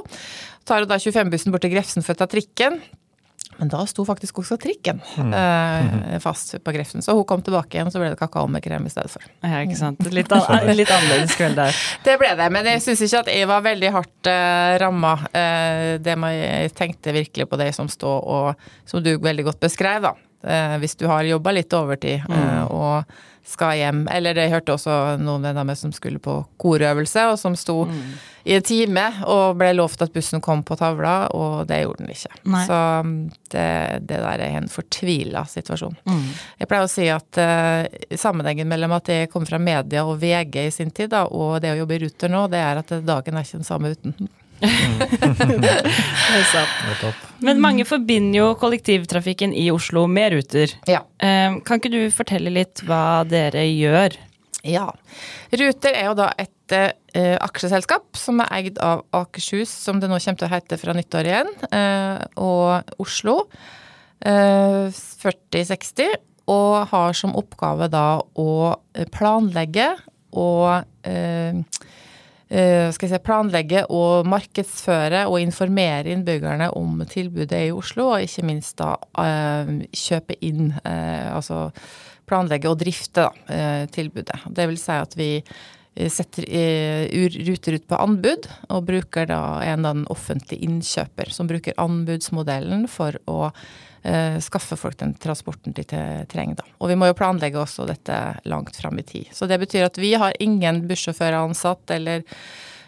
Tar 0.65 0.87
da 0.89 0.97
25-bussen 0.97 1.53
bort 1.53 1.67
til 1.67 1.75
Grefsen 1.75 2.07
for 2.07 2.15
å 2.15 2.23
ta 2.23 2.31
trikken. 2.31 2.79
Men 3.61 3.69
da 3.69 3.83
sto 3.89 4.07
faktisk 4.09 4.41
også 4.41 4.57
trikken 4.61 5.03
mm. 5.05 5.35
eh, 5.37 6.15
fast 6.25 6.55
på 6.65 6.73
Grefsen. 6.73 7.05
Så 7.05 7.13
hun 7.17 7.27
kom 7.29 7.43
tilbake 7.45 7.77
igjen, 7.77 7.91
så 7.93 8.01
ble 8.01 8.09
det 8.15 8.19
kakao 8.21 8.49
med 8.49 8.65
krem 8.65 8.87
i 8.89 8.93
stedet 8.93 9.13
for. 9.13 9.27
Ja, 9.45 9.61
ikke 9.61 9.77
sant. 9.77 10.01
Litt, 10.17 10.33
an 10.33 10.73
litt 10.73 10.91
annerledes 10.91 11.37
kveld 11.37 11.61
der. 11.61 11.77
Det 12.07 12.17
ble 12.21 12.31
det, 12.39 12.47
men 12.53 12.67
jeg 12.67 12.81
syns 12.83 13.03
ikke 13.05 13.21
at 13.25 13.29
jeg 13.35 13.49
var 13.51 13.63
veldig 13.65 13.91
hardt 13.93 14.31
eh, 14.33 14.73
ramma. 14.81 15.13
Eh, 15.37 15.99
det 16.01 16.17
jeg 16.17 16.73
tenkte 16.79 17.15
virkelig 17.15 17.47
på 17.51 17.59
det 17.61 17.71
som 17.77 17.89
står, 17.91 18.25
og 18.25 18.89
som 18.89 19.05
du 19.05 19.13
veldig 19.21 19.51
godt 19.51 19.61
beskrev, 19.63 20.09
da. 20.09 20.15
Eh, 20.41 20.77
hvis 20.81 20.97
du 20.97 21.05
har 21.11 21.27
jobba 21.29 21.53
litt 21.53 21.75
overtid 21.77 22.25
mm. 22.25 22.73
og 22.73 23.19
skal 23.47 23.77
hjem. 23.79 24.03
Eller 24.13 24.39
jeg 24.39 24.53
hørte 24.53 24.75
også 24.75 24.97
noen 25.21 25.45
venner 25.49 25.67
med 25.67 25.79
som 25.79 25.93
skulle 25.95 26.21
på 26.23 26.37
korøvelse, 26.61 27.27
og 27.33 27.39
som 27.41 27.57
sto 27.59 27.83
mm. 27.89 28.03
i 28.51 28.57
en 28.57 28.67
time 28.67 29.07
og 29.27 29.59
ble 29.61 29.73
lovt 29.79 30.03
at 30.05 30.13
bussen 30.15 30.43
kom 30.45 30.63
på 30.67 30.77
tavla, 30.81 31.15
og 31.37 31.69
det 31.71 31.83
gjorde 31.83 32.05
den 32.05 32.13
ikke. 32.15 32.33
Nei. 32.45 32.65
Så 32.69 32.81
det, 33.53 33.69
det, 34.07 34.21
der 34.21 34.45
er 34.47 34.59
en 34.61 34.71
fortvila 34.73 35.45
situasjon. 35.51 35.97
Mm. 36.09 36.27
Jeg 36.63 36.71
pleier 36.71 36.89
å 36.89 36.93
si 36.93 37.09
at 37.13 37.41
uh, 37.41 38.17
sammenhengen 38.19 38.71
mellom 38.71 38.97
at 38.99 39.11
jeg 39.13 39.33
kom 39.33 39.49
fra 39.49 39.61
media 39.63 40.05
og 40.07 40.21
VG 40.23 40.61
i 40.67 40.75
sin 40.75 40.95
tid, 40.95 41.13
da, 41.15 41.27
og 41.27 41.59
det 41.65 41.75
å 41.75 41.81
jobbe 41.83 41.99
i 41.99 42.05
Ruter 42.05 42.33
nå, 42.33 42.47
det 42.53 42.63
er 42.63 42.85
at 42.85 42.95
dagen 43.07 43.37
er 43.41 43.47
ikke 43.47 43.63
den 43.63 43.69
samme 43.69 43.95
uten. 43.97 44.31
det 45.63 45.71
er 45.71 46.47
sant. 46.51 47.21
Men 47.45 47.61
mange 47.63 47.87
forbinder 47.89 48.39
jo 48.39 48.49
kollektivtrafikken 48.61 49.55
i 49.57 49.69
Oslo 49.73 50.07
med 50.11 50.35
Ruter. 50.35 50.75
Ja. 50.91 51.03
Ehm, 51.25 51.61
kan 51.67 51.81
ikke 51.81 51.93
du 51.93 52.01
fortelle 52.15 52.53
litt 52.53 52.83
hva 52.89 53.23
dere 53.29 53.65
gjør? 53.69 54.19
Ja. 54.67 54.91
Ruter 55.57 55.97
er 55.97 56.11
jo 56.11 56.17
da 56.19 56.29
et 56.37 56.75
uh, 56.77 57.37
aksjeselskap 57.41 58.19
som 58.21 58.43
er 58.45 58.53
eid 58.59 58.81
av 58.85 59.07
Akershus, 59.17 59.73
som 59.73 60.03
det 60.03 60.11
nå 60.11 60.21
kommer 60.21 60.43
til 60.43 60.51
å 60.51 60.53
hete 60.53 60.81
fra 60.81 60.97
nyttår 60.97 61.31
igjen, 61.31 61.55
uh, 61.73 62.21
og 62.37 63.01
Oslo. 63.01 63.43
Uh, 64.21 64.93
4060. 64.93 66.19
Og 66.51 66.91
har 66.91 67.15
som 67.15 67.37
oppgave 67.39 67.87
da 67.93 68.21
å 68.21 68.53
planlegge 69.15 69.93
og 70.35 70.83
Eh, 71.03 71.55
si, 72.51 73.19
planlegge 73.23 73.85
og 73.95 74.27
markedsføre 74.27 75.27
og 75.31 75.41
informere 75.41 76.11
innbyggerne 76.11 76.71
om 76.79 77.03
tilbudet 77.07 77.67
i 77.69 77.75
Oslo, 77.75 78.09
og 78.15 78.25
ikke 78.27 78.47
minst 78.49 78.79
da 78.81 78.97
eh, 79.23 79.75
kjøpe 79.95 80.39
inn, 80.47 80.73
eh, 80.85 81.29
altså 81.31 81.69
planlegge 82.31 82.71
og 82.71 82.81
drifte 82.83 83.29
da, 83.51 83.85
tilbudet. 83.91 84.43
Det 84.55 84.67
vil 84.71 84.79
si 84.79 84.97
at 84.99 85.15
vi 85.19 85.31
setter 86.09 86.47
ruter 87.47 87.77
ut 87.77 87.87
på 87.91 87.99
anbud, 87.99 88.47
og 88.71 88.87
bruker 88.89 89.27
da 89.29 89.61
en 89.67 89.85
annen 89.85 90.09
offentlig 90.13 90.61
innkjøper 90.65 91.33
som 91.35 91.51
bruker 91.51 91.77
anbudsmodellen 91.83 92.87
for 92.89 93.19
å 93.31 93.51
uh, 93.51 94.39
skaffe 94.43 94.79
folk 94.79 94.99
den 95.01 95.15
transporten 95.21 95.75
de 95.77 95.85
trenger. 95.85 96.61
Da. 96.61 96.67
Og 96.79 96.93
vi 96.93 96.99
må 96.99 97.11
jo 97.11 97.19
planlegge 97.19 97.61
også 97.61 97.89
dette 97.91 98.19
langt 98.49 98.79
fram 98.79 99.01
i 99.03 99.07
tid. 99.07 99.33
Så 99.35 99.51
det 99.51 99.61
betyr 99.63 99.89
at 99.89 100.01
vi 100.01 100.15
har 100.15 100.37
ingen 100.41 100.85
bussjåfører 100.89 101.41
ansatt 101.43 101.91
eller 101.97 102.25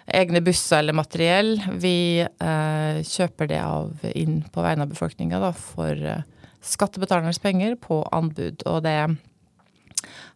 egne 0.07 0.43
busser 0.45 0.81
eller 0.81 0.97
materiell. 0.97 1.57
Vi 1.81 2.23
eh, 2.23 3.03
kjøper 3.07 3.51
det 3.51 3.61
av 3.63 4.07
inn 4.15 4.41
på 4.51 4.65
vegne 4.65 4.87
av 4.87 4.95
befolkninga 4.95 5.53
for 5.59 5.95
uh, 6.07 6.25
skattebetalernes 6.63 7.43
penger 7.43 7.77
på 7.81 8.03
anbud. 8.15 8.65
Og 8.67 8.83
det 8.87 8.97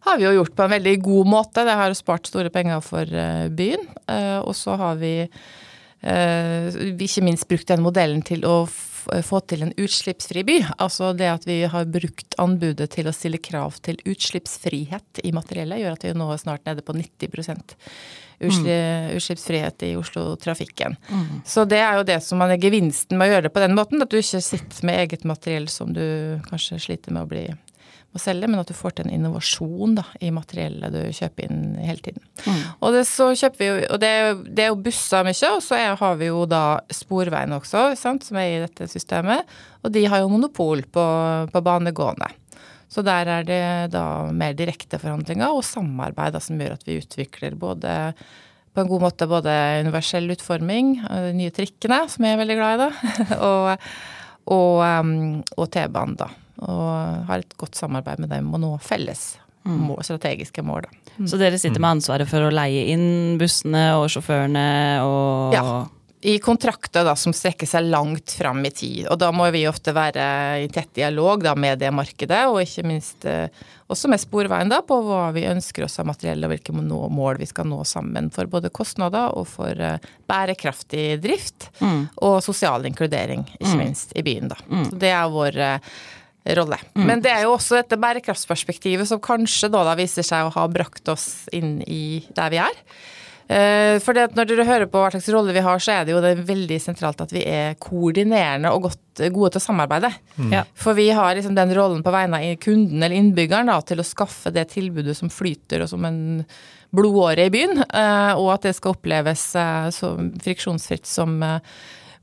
har 0.07 0.19
vi 0.19 0.27
jo 0.27 0.35
gjort 0.39 0.55
på 0.57 0.65
en 0.65 0.75
veldig 0.75 0.95
god 1.05 1.31
måte. 1.31 1.65
Det 1.67 1.77
har 1.79 1.95
spart 1.97 2.29
store 2.29 2.51
penger 2.53 2.83
for 2.85 3.17
byen. 3.57 3.87
Og 4.43 4.53
så 4.57 4.77
har 4.79 4.99
vi 5.01 5.15
ikke 6.01 7.25
minst 7.25 7.47
brukt 7.49 7.67
den 7.71 7.81
modellen 7.83 8.21
til 8.25 8.45
å 8.47 8.59
Eh, 9.13 9.23
få 9.23 9.39
til 9.47 9.63
en 9.65 9.73
utslippsfri 9.77 10.43
by. 10.47 10.57
Altså 10.83 11.11
det 11.17 11.29
at 11.31 11.47
vi 11.47 11.61
har 11.69 11.89
brukt 11.91 12.37
anbudet 12.41 12.89
til 12.95 13.09
å 13.09 13.15
stille 13.15 13.39
krav 13.43 13.79
til 13.85 13.99
utslippsfrihet 14.05 15.23
i 15.23 15.33
materiellet, 15.35 15.81
gjør 15.81 15.97
at 15.97 16.07
vi 16.07 16.15
nå 16.17 16.29
er 16.33 16.41
snart 16.41 16.65
nede 16.67 16.83
på 16.85 16.95
90 16.97 17.29
mm. 18.39 18.67
utslippsfrihet 19.17 19.87
i 19.87 19.93
Oslo-trafikken. 19.99 20.97
Mm. 21.09 21.41
Så 21.45 21.65
det 21.69 21.81
er 21.83 21.99
jo 21.99 22.07
det 22.07 22.19
som 22.25 22.41
er 22.43 22.57
gevinsten 22.61 23.17
med 23.17 23.29
å 23.29 23.35
gjøre 23.35 23.47
det 23.47 23.55
på 23.55 23.63
den 23.63 23.77
måten. 23.77 24.03
At 24.03 24.11
du 24.11 24.19
ikke 24.19 24.43
sitter 24.43 24.89
med 24.89 25.03
eget 25.05 25.27
materiell 25.27 25.69
som 25.71 25.93
du 25.95 26.03
kanskje 26.49 26.81
sliter 26.89 27.15
med 27.15 27.27
å 27.27 27.31
bli 27.31 27.47
å 28.17 28.21
selge, 28.21 28.49
men 28.49 28.61
at 28.61 28.69
du 28.69 28.75
får 28.77 28.97
til 28.97 29.07
en 29.07 29.15
innovasjon 29.15 29.97
da, 29.99 30.03
i 30.23 30.31
materiellet 30.33 30.93
du 30.93 31.01
kjøper 31.15 31.47
inn 31.47 31.61
hele 31.81 32.03
tiden. 32.03 32.25
Mm. 32.45 32.63
Og 32.81 32.97
det, 32.97 33.03
så 33.09 33.29
kjøper 33.37 33.61
vi 33.61 33.69
jo, 33.69 33.77
og 33.93 34.01
det, 34.03 34.11
det 34.57 34.65
er 34.65 34.73
jo 34.73 34.81
busser 34.87 35.27
mye, 35.27 35.53
og 35.53 35.61
så 35.65 35.77
er, 35.77 35.93
har 35.99 36.17
vi 36.19 36.31
jo 36.31 36.43
da 36.49 36.63
Sporveien 36.93 37.55
også, 37.57 37.91
sant, 37.99 38.27
som 38.27 38.41
er 38.41 38.49
i 38.51 38.65
dette 38.65 38.89
systemet. 38.91 39.47
Og 39.85 39.93
de 39.93 40.03
har 40.09 40.23
jo 40.23 40.33
monopol 40.33 40.83
på, 40.91 41.05
på 41.53 41.63
banegående. 41.63 42.29
Så 42.91 43.03
der 43.03 43.27
er 43.29 43.47
det 43.47 43.63
da 43.93 44.03
mer 44.31 44.55
direkte 44.55 44.99
forhandlinger 45.01 45.51
og 45.51 45.65
samarbeid 45.67 46.35
da, 46.35 46.43
som 46.43 46.59
gjør 46.59 46.77
at 46.77 46.85
vi 46.87 46.99
utvikler 47.01 47.57
både 47.59 47.93
på 48.77 48.83
en 48.83 48.91
god 48.91 49.07
måte 49.07 49.27
både 49.27 49.53
universell 49.81 50.29
utforming, 50.35 50.99
de 51.01 51.33
nye 51.33 51.53
trikkene, 51.53 52.03
som 52.13 52.27
jeg 52.27 52.35
er 52.35 52.41
veldig 52.43 52.57
glad 52.59 52.75
i, 52.75 52.83
da, 52.83 53.13
og, 53.49 53.87
og, 54.53 54.83
um, 54.85 55.15
og 55.57 55.71
T-banen, 55.73 56.13
da. 56.19 56.29
Og 56.57 57.27
har 57.27 57.43
et 57.43 57.57
godt 57.59 57.77
samarbeid 57.77 58.23
med 58.23 58.33
dem 58.33 58.49
og 58.53 58.63
nå 58.63 58.71
felles 58.83 59.35
mm. 59.67 59.75
mål, 59.89 60.01
strategiske 60.07 60.63
mål. 60.65 60.87
Da. 60.87 61.13
Mm. 61.17 61.27
Så 61.29 61.41
dere 61.41 61.59
sitter 61.61 61.83
med 61.83 61.97
ansvaret 61.97 62.29
for 62.29 62.47
å 62.47 62.53
leie 62.53 62.87
inn 62.93 63.37
bussene 63.41 63.91
og 63.99 64.09
sjåførene 64.13 64.65
og 65.05 65.55
Ja 65.57 65.69
i 66.21 66.39
kontrakter 66.39 67.05
da, 67.05 67.13
som 67.15 67.33
strekker 67.33 67.69
seg 67.69 67.85
langt 67.91 68.33
fram 68.39 68.63
i 68.65 68.71
tid. 68.73 69.05
Og 69.11 69.19
da 69.21 69.29
må 69.31 69.45
vi 69.53 69.67
ofte 69.69 69.93
være 69.93 70.25
i 70.63 70.69
tett 70.73 70.89
dialog 70.97 71.43
da, 71.45 71.53
med 71.55 71.77
det 71.79 71.91
markedet, 71.93 72.41
og 72.49 72.57
ikke 72.63 72.85
minst 72.89 73.27
eh, 73.29 73.53
også 73.87 74.09
med 74.09 74.21
Sporveien 74.21 74.71
da, 74.71 74.81
på 74.85 74.97
hva 75.05 75.27
vi 75.35 75.45
ønsker 75.47 75.85
oss 75.85 75.99
av 76.01 76.09
materiell 76.09 76.43
og 76.43 76.55
hvilke 76.55 76.73
mål 76.73 77.39
vi 77.39 77.47
skal 77.49 77.69
nå 77.69 77.83
sammen 77.87 78.31
for 78.33 78.49
både 78.49 78.73
kostnader 78.73 79.37
og 79.37 79.45
for 79.51 79.77
eh, 79.77 80.01
bærekraftig 80.27 81.19
drift 81.21 81.69
mm. 81.79 82.01
og 82.25 82.39
sosial 82.43 82.89
inkludering, 82.89 83.45
ikke 83.59 83.75
mm. 83.75 83.83
minst, 83.85 84.17
i 84.17 84.25
byen. 84.25 84.49
da. 84.51 84.57
Mm. 84.67 84.87
Så 84.89 85.01
det 85.05 85.13
er 85.13 85.35
vår 85.37 85.61
eh, 85.69 85.91
rolle. 86.55 86.79
Mm. 86.95 87.05
Men 87.09 87.21
det 87.25 87.33
er 87.33 87.45
jo 87.45 87.55
også 87.57 87.79
dette 87.79 87.99
bærekraftsperspektivet 87.99 89.09
som 89.09 89.21
kanskje 89.23 89.71
da, 89.73 89.83
da 89.87 89.95
viser 89.99 90.25
seg 90.25 90.47
å 90.47 90.53
ha 90.55 90.65
brakt 90.71 91.09
oss 91.11 91.47
inn 91.55 91.79
i 91.83 92.23
der 92.35 92.53
vi 92.53 92.61
er. 92.63 92.83
Eh, 93.47 93.95
for 94.03 94.11
når 94.11 94.47
dere 94.49 94.65
hører 94.67 94.89
på 94.91 94.99
hva 94.99 95.11
slags 95.13 95.29
rolle 95.31 95.53
vi 95.55 95.63
har, 95.63 95.79
så 95.79 95.93
er 95.93 96.07
det 96.07 96.11
jo 96.11 96.23
det 96.23 96.33
veldig 96.49 96.79
sentralt 96.83 97.21
at 97.23 97.31
vi 97.31 97.45
er 97.47 97.77
koordinerende 97.79 98.73
og 98.75 98.89
godt, 98.89 99.21
gode 99.31 99.53
til 99.55 99.61
å 99.61 99.67
samarbeide. 99.69 100.11
Mm. 100.35 100.49
Ja. 100.57 100.63
For 100.75 100.97
vi 100.97 101.07
har 101.15 101.37
liksom 101.37 101.55
den 101.55 101.71
rollen 101.77 102.03
på 102.03 102.13
vegne 102.13 102.41
av 102.43 102.57
kunden 102.63 102.99
eller 102.99 103.15
innbyggeren 103.15 103.71
da, 103.71 103.79
til 103.87 104.03
å 104.03 104.07
skaffe 104.07 104.51
det 104.55 104.67
tilbudet 104.73 105.15
som 105.17 105.31
flyter 105.31 105.85
og 105.85 105.91
som 105.93 106.07
en 106.07 106.19
blodåre 106.95 107.47
i 107.47 107.51
byen, 107.51 107.83
eh, 107.87 108.33
og 108.35 108.51
at 108.55 108.67
det 108.67 108.75
skal 108.75 108.95
oppleves 108.95 109.49
eh, 109.59 109.87
så 109.95 110.13
friksjonsfritt 110.43 111.07
som 111.07 111.39
mulig. 111.39 111.55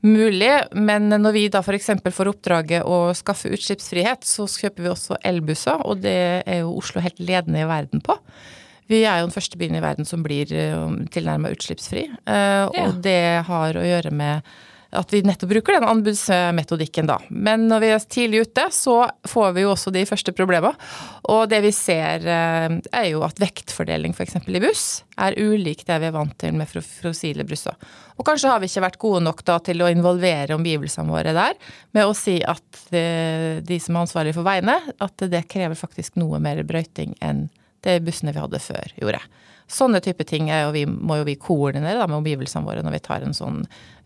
Men 0.05 1.09
når 1.09 1.33
vi 1.33 1.47
da 1.49 1.63
f.eks. 1.65 1.89
får 2.13 2.29
oppdraget 2.29 2.85
å 2.85 3.09
skaffe 3.17 3.49
utslippsfrihet, 3.55 4.27
så 4.27 4.45
kjøper 4.49 4.85
vi 4.85 4.91
også 4.91 5.17
elbusser, 5.25 5.81
og 5.81 6.03
det 6.03 6.19
er 6.45 6.61
jo 6.61 6.75
Oslo 6.77 7.01
helt 7.01 7.19
ledende 7.23 7.63
i 7.63 7.69
verden 7.69 8.03
på. 8.05 8.17
Vi 8.91 9.01
er 9.01 9.19
jo 9.19 9.27
den 9.27 9.33
første 9.33 9.57
byen 9.57 9.79
i 9.79 9.81
verden 9.81 10.05
som 10.05 10.21
blir 10.25 10.51
eh, 10.53 10.95
tilnærma 11.13 11.49
utslippsfri. 11.55 12.05
Eh. 12.29 12.83
Og 12.83 12.99
det 13.05 13.41
har 13.47 13.79
å 13.79 13.85
gjøre 13.85 14.13
med 14.13 14.45
at 14.97 15.13
vi 15.13 15.21
nettopp 15.25 15.51
bruker 15.51 15.77
den 15.77 15.87
anbudsmetodikken 15.87 17.09
da. 17.09 17.19
Men 17.29 17.67
når 17.69 17.83
vi 17.83 17.89
er 17.93 18.05
tidlig 18.15 18.45
ute, 18.47 18.67
så 18.73 18.97
får 19.27 19.55
vi 19.55 19.65
jo 19.65 19.73
også 19.73 19.93
de 19.95 20.05
første 20.07 20.33
problemene. 20.35 20.73
Og 21.31 21.45
det 21.51 21.61
vi 21.65 21.71
ser 21.75 22.25
eh, 22.29 22.77
er 22.91 23.07
jo 23.09 23.23
at 23.27 23.39
vektfordeling 23.41 24.15
f.eks. 24.15 24.37
i 24.47 24.63
buss 24.63 24.85
er 25.21 25.37
ulik 25.39 25.85
det 25.87 25.99
vi 26.03 26.09
er 26.09 26.15
vant 26.15 26.35
til 26.41 26.55
med 26.57 26.69
fossile 26.69 27.45
brusser. 27.47 27.75
Og 28.15 28.27
kanskje 28.27 28.51
har 28.51 28.61
vi 28.63 28.69
ikke 28.71 28.85
vært 28.85 29.01
gode 29.01 29.23
nok 29.25 29.43
da 29.47 29.59
til 29.63 29.83
å 29.83 29.91
involvere 29.91 30.55
omgivelsene 30.55 31.11
våre 31.11 31.35
der 31.35 31.57
med 31.95 32.07
å 32.07 32.15
si 32.15 32.37
at 32.43 32.81
de 32.91 33.79
som 33.81 33.97
er 33.97 34.05
ansvarlige 34.05 34.37
for 34.37 34.47
veiene, 34.47 34.77
at 35.03 35.25
det 35.31 35.47
krever 35.51 35.75
faktisk 35.79 36.19
noe 36.19 36.39
mer 36.43 36.61
brøyting 36.67 37.15
enn 37.23 37.47
det 37.85 37.99
bussene 38.05 38.33
vi 38.35 38.41
hadde 38.41 38.61
før, 38.63 38.93
gjorde. 38.99 39.21
Sånne 39.65 39.97
type 40.03 40.21
ting 40.29 40.51
jo 40.51 40.69
vi, 40.75 40.83
må 40.85 41.17
jo 41.19 41.25
vi 41.25 41.33
koordinere 41.41 41.97
da, 41.97 42.05
med 42.05 42.19
omgivelsene 42.19 42.67
våre 42.67 42.83
når 42.85 42.99
vi 42.99 43.01
tar 43.07 43.25
en 43.25 43.33
sånn 43.33 43.63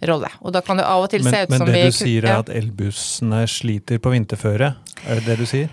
rolle. 0.08 0.30
Og 0.40 0.56
da 0.56 0.62
kan 0.64 0.80
det 0.80 0.88
av 0.88 1.04
og 1.04 1.12
til 1.12 1.26
men, 1.26 1.36
se 1.36 1.44
ut 1.44 1.52
som 1.52 1.68
vi 1.68 1.74
Men 1.74 1.76
det 1.76 1.92
du 1.92 1.98
sier 1.98 2.28
er 2.30 2.40
at 2.46 2.52
elbussene 2.54 3.44
sliter 3.52 4.00
på 4.00 4.14
vinterføre? 4.16 4.72
Er 5.04 5.20
det 5.20 5.28
det 5.28 5.38
du 5.42 5.48
sier? 5.50 5.70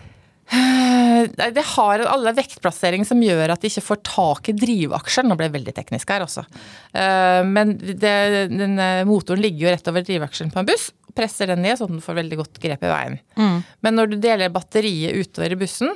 Det 1.26 1.62
har 1.75 2.02
alle 2.07 2.33
vektplassering 2.37 3.07
som 3.09 3.23
gjør 3.23 3.55
at 3.55 3.62
de 3.62 3.71
ikke 3.71 3.85
får 3.85 4.02
tak 4.07 4.50
i 4.50 4.55
drivaksjen. 4.57 5.26
Nå 5.31 5.37
ble 5.38 5.49
det 5.49 5.57
veldig 5.57 5.75
teknisk 5.78 6.11
her, 6.12 6.26
også. 6.26 6.45
Eh, 6.93 7.40
men 7.47 7.76
det, 7.78 8.12
den, 8.52 8.76
eh, 8.83 9.07
motoren 9.09 9.43
ligger 9.43 9.66
jo 9.66 9.73
rett 9.75 9.90
over 9.90 10.05
drivaksjen 10.07 10.52
på 10.52 10.61
en 10.61 10.69
buss. 10.69 10.90
Presser 11.16 11.50
den 11.50 11.64
ned 11.64 11.78
sånn 11.78 11.88
at 11.88 11.97
den 11.97 12.05
får 12.05 12.21
veldig 12.21 12.40
godt 12.43 12.61
grep 12.62 12.85
i 12.85 12.93
veien. 12.93 13.19
Mm. 13.40 13.57
Men 13.87 13.99
når 13.99 14.12
du 14.12 14.19
deler 14.23 14.52
batteriet 14.55 15.16
utover 15.16 15.57
i 15.57 15.61
bussen, 15.62 15.95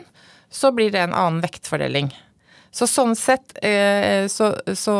så 0.51 0.73
blir 0.75 0.91
det 0.95 1.05
en 1.05 1.15
annen 1.15 1.43
vektfordeling. 1.45 2.11
Så 2.71 2.87
sånn 2.87 3.17
sett 3.19 3.57
eh, 3.67 4.29
så, 4.31 4.53
så, 4.79 4.97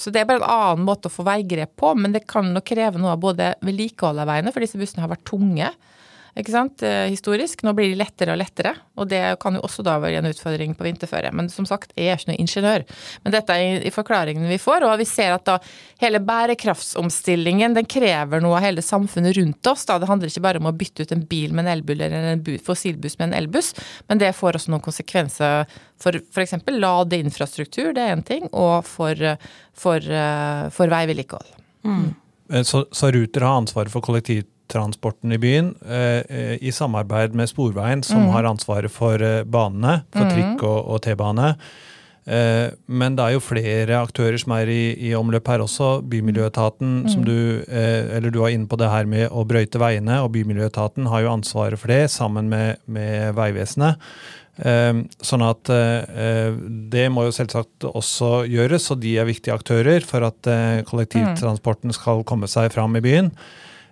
så, 0.00 0.12
det 0.12 0.22
er 0.22 0.28
bare 0.28 0.40
en 0.40 0.48
annen 0.48 0.86
måte 0.88 1.10
å 1.10 1.12
få 1.12 1.26
veigrep 1.28 1.74
på, 1.80 1.92
men 1.98 2.14
det 2.16 2.24
kan 2.30 2.54
nok 2.54 2.64
kreve 2.70 3.00
noe 3.00 3.12
av 3.12 3.20
både 3.20 3.52
vedlikehold 3.66 4.22
av 4.22 4.30
veiene, 4.30 4.52
for 4.54 4.64
disse 4.64 4.80
bussene 4.80 5.04
har 5.04 5.12
vært 5.12 5.28
tunge 5.28 5.68
ikke 6.38 6.52
sant, 6.52 6.82
eh, 6.86 7.08
historisk. 7.10 7.64
Nå 7.66 7.72
blir 7.74 7.90
de 7.90 7.98
lettere 7.98 8.34
og 8.34 8.38
lettere, 8.38 8.74
og 8.96 9.08
det 9.10 9.22
kan 9.42 9.56
jo 9.56 9.62
også 9.66 9.82
da 9.86 9.96
være 9.98 10.20
en 10.20 10.30
utfordring 10.30 10.76
på 10.78 10.86
vinterføre. 10.86 11.32
Men 11.34 11.48
som 11.50 11.66
sagt, 11.66 11.92
jeg 11.96 12.12
er 12.12 12.20
ikke 12.20 12.30
noen 12.30 12.44
ingeniør. 12.44 12.84
Men 13.24 13.34
dette 13.34 13.56
er 13.56 13.86
i 13.86 13.92
forklaringene 13.94 14.50
vi 14.50 14.60
får, 14.62 14.86
og 14.86 14.94
vi 15.00 15.08
ser 15.08 15.34
at 15.34 15.46
da 15.48 15.58
hele 16.02 16.20
bærekraftsomstillingen 16.22 17.74
den 17.74 17.88
krever 17.90 18.42
noe 18.44 18.60
av 18.60 18.66
hele 18.68 18.84
samfunnet 18.84 19.36
rundt 19.40 19.72
oss. 19.72 19.84
da 19.86 19.98
Det 19.98 20.10
handler 20.10 20.30
ikke 20.30 20.44
bare 20.46 20.62
om 20.62 20.70
å 20.70 20.76
bytte 20.76 21.02
ut 21.02 21.16
en 21.16 21.26
bil 21.26 21.52
med 21.52 21.66
en 21.66 21.72
elbil 21.74 22.06
eller 22.06 22.30
en 22.34 22.44
fossilbuss 22.62 23.18
med 23.18 23.30
en 23.30 23.38
elbuss, 23.42 23.74
men 24.08 24.22
det 24.22 24.34
får 24.36 24.60
også 24.60 24.70
noen 24.70 24.84
konsekvenser 24.84 25.66
for 26.00 26.16
f.eks. 26.16 26.54
ladeinfrastruktur, 26.70 27.92
det 27.96 28.06
er 28.06 28.14
én 28.14 28.24
ting, 28.24 28.46
og 28.52 28.86
for, 28.88 29.18
for, 29.76 29.98
eh, 29.98 30.70
for 30.72 30.92
veivedlikehold. 30.92 31.58
Mm. 31.84 32.14
Så, 32.66 32.86
så 32.92 33.10
Ruter 33.14 33.44
har 33.46 33.60
ansvaret 33.60 33.92
for 33.92 34.02
kollektivt 34.04 34.48
transporten 34.70 35.32
i 35.34 35.38
byen, 35.40 35.74
eh, 35.84 36.56
i 36.60 36.72
samarbeid 36.72 37.36
med 37.36 37.50
Sporveien, 37.50 38.02
som 38.06 38.24
mm. 38.24 38.32
har 38.34 38.48
ansvaret 38.50 38.92
for 38.92 39.20
eh, 39.22 39.44
banene, 39.44 40.02
for 40.14 40.26
mm. 40.26 40.34
trikk 40.34 40.66
og, 40.66 40.78
og 40.94 41.00
T-bane. 41.04 41.52
Eh, 42.30 42.66
men 42.86 43.16
det 43.18 43.26
er 43.26 43.34
jo 43.34 43.42
flere 43.42 44.00
aktører 44.00 44.38
som 44.40 44.54
er 44.54 44.70
i, 44.70 44.82
i 45.10 45.14
omløp 45.18 45.48
her 45.50 45.64
også. 45.64 45.92
Bymiljøetaten, 46.10 46.98
mm. 47.04 47.08
som 47.12 47.24
du 47.26 47.36
eller 47.70 48.30
du 48.30 48.42
var 48.42 48.54
inne 48.54 48.68
på 48.70 48.78
det 48.80 48.90
her 48.92 49.08
med 49.10 49.30
å 49.30 49.46
brøyte 49.48 49.80
veiene, 49.82 50.20
og 50.24 50.32
Bymiljøetaten 50.36 51.08
har 51.10 51.24
jo 51.24 51.32
ansvaret 51.38 51.80
for 51.80 51.92
det, 51.92 52.04
sammen 52.12 52.52
med, 52.52 52.82
med 52.86 53.34
Vegvesenet. 53.38 54.12
Sånn 54.60 55.42
at 55.46 55.70
det 56.92 57.04
må 57.08 57.22
jo 57.24 57.32
selvsagt 57.32 57.86
også 57.88 58.42
gjøres, 58.50 58.90
og 58.92 59.00
de 59.00 59.14
er 59.16 59.28
viktige 59.30 59.54
aktører 59.56 60.04
for 60.04 60.26
at 60.26 60.50
kollektivtransporten 60.90 61.94
skal 61.96 62.20
komme 62.28 62.50
seg 62.50 62.68
fram 62.74 62.98
i 62.98 63.04
byen. 63.06 63.30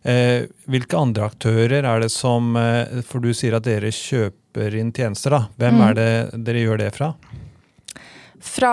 Eh, 0.02 0.47
hvilke 0.71 0.99
andre 0.99 1.26
aktører 1.26 1.83
er 1.83 2.02
det 2.05 2.11
som 2.14 2.55
eh, 2.57 3.00
For 3.02 3.19
du 3.23 3.33
sier 3.35 3.57
at 3.59 3.67
dere 3.67 3.90
kjøper 3.95 4.76
inn 4.78 4.93
tjenester, 4.95 5.35
da. 5.35 5.40
Hvem 5.59 5.78
mm. 5.78 5.85
er 5.88 5.99
det 5.99 6.11
dere 6.47 6.62
gjør 6.64 6.83
det 6.85 6.93
fra? 6.95 7.12
Fra 8.45 8.73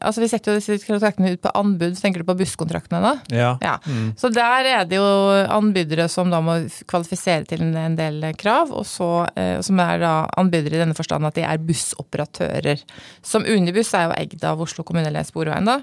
Altså, 0.00 0.22
vi 0.22 0.28
setter 0.30 0.54
jo 0.54 0.60
disse 0.60 0.86
kontraktene 0.86 1.34
ut 1.34 1.42
på 1.42 1.52
anbud. 1.56 1.96
Så 1.96 2.04
tenker 2.04 2.22
du 2.22 2.28
på 2.28 2.36
busskontraktene 2.38 3.00
da? 3.04 3.12
Ja. 3.34 3.50
ja. 3.62 3.74
Mm. 3.86 4.12
Så 4.20 4.30
der 4.34 4.68
er 4.70 4.88
det 4.88 4.98
jo 4.98 5.06
anbydere 5.54 6.08
som 6.12 6.32
da 6.32 6.40
må 6.44 6.56
kvalifisere 6.90 7.46
til 7.48 7.64
en 7.64 7.98
del 7.98 8.20
krav, 8.40 8.72
og 8.74 8.86
så, 8.88 9.10
eh, 9.38 9.58
som 9.64 9.80
er 9.82 10.02
da 10.02 10.14
anbydere 10.40 10.78
i 10.78 10.82
denne 10.84 10.96
forstand 10.96 11.28
at 11.28 11.38
de 11.38 11.46
er 11.46 11.62
bussoperatører. 11.64 12.84
Som 13.24 13.46
Unibuss 13.48 13.94
er 13.96 14.08
jo 14.08 14.16
eid 14.18 14.44
av 14.46 14.62
Oslo 14.64 14.84
kommune 14.86 15.08
eller 15.10 15.26
Sporveien, 15.26 15.68
da. 15.68 15.80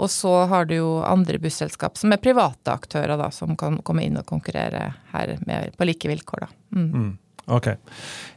Og 0.00 0.08
så 0.12 0.32
har 0.48 0.68
du 0.68 0.78
jo 0.78 0.92
andre 1.04 1.40
busselskap 1.42 1.98
som 2.00 2.12
er 2.14 2.22
private 2.22 2.72
aktører, 2.72 3.16
da, 3.20 3.28
som 3.34 3.56
kan 3.60 3.80
komme 3.84 4.06
inn 4.06 4.18
og 4.20 4.28
konkurrere 4.28 4.94
her 5.12 5.34
med, 5.46 5.74
på 5.76 5.88
like 5.88 6.08
vilkår. 6.08 6.46
da. 6.46 6.54
Mm. 6.76 6.88
Mm. 6.90 7.10
Ok. 7.50 7.72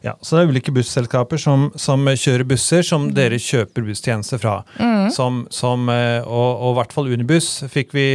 Ja, 0.04 0.18
Så 0.22 0.36
det 0.36 0.42
er 0.44 0.52
ulike 0.52 0.74
busselskaper 0.76 1.40
som, 1.40 1.70
som 1.80 2.04
kjører 2.10 2.44
busser 2.48 2.84
som 2.84 3.06
mm. 3.08 3.12
dere 3.16 3.40
kjøper 3.40 3.86
busstjenester 3.88 4.42
fra. 4.42 4.56
Mm. 4.76 5.12
Som, 5.16 5.44
som, 5.54 5.86
eh, 5.94 6.26
og, 6.26 6.74
i 6.74 6.78
hvert 6.80 6.96
fall 6.96 7.12
Unibuss 7.14 7.52
fikk 7.72 7.96
vi, 7.96 8.08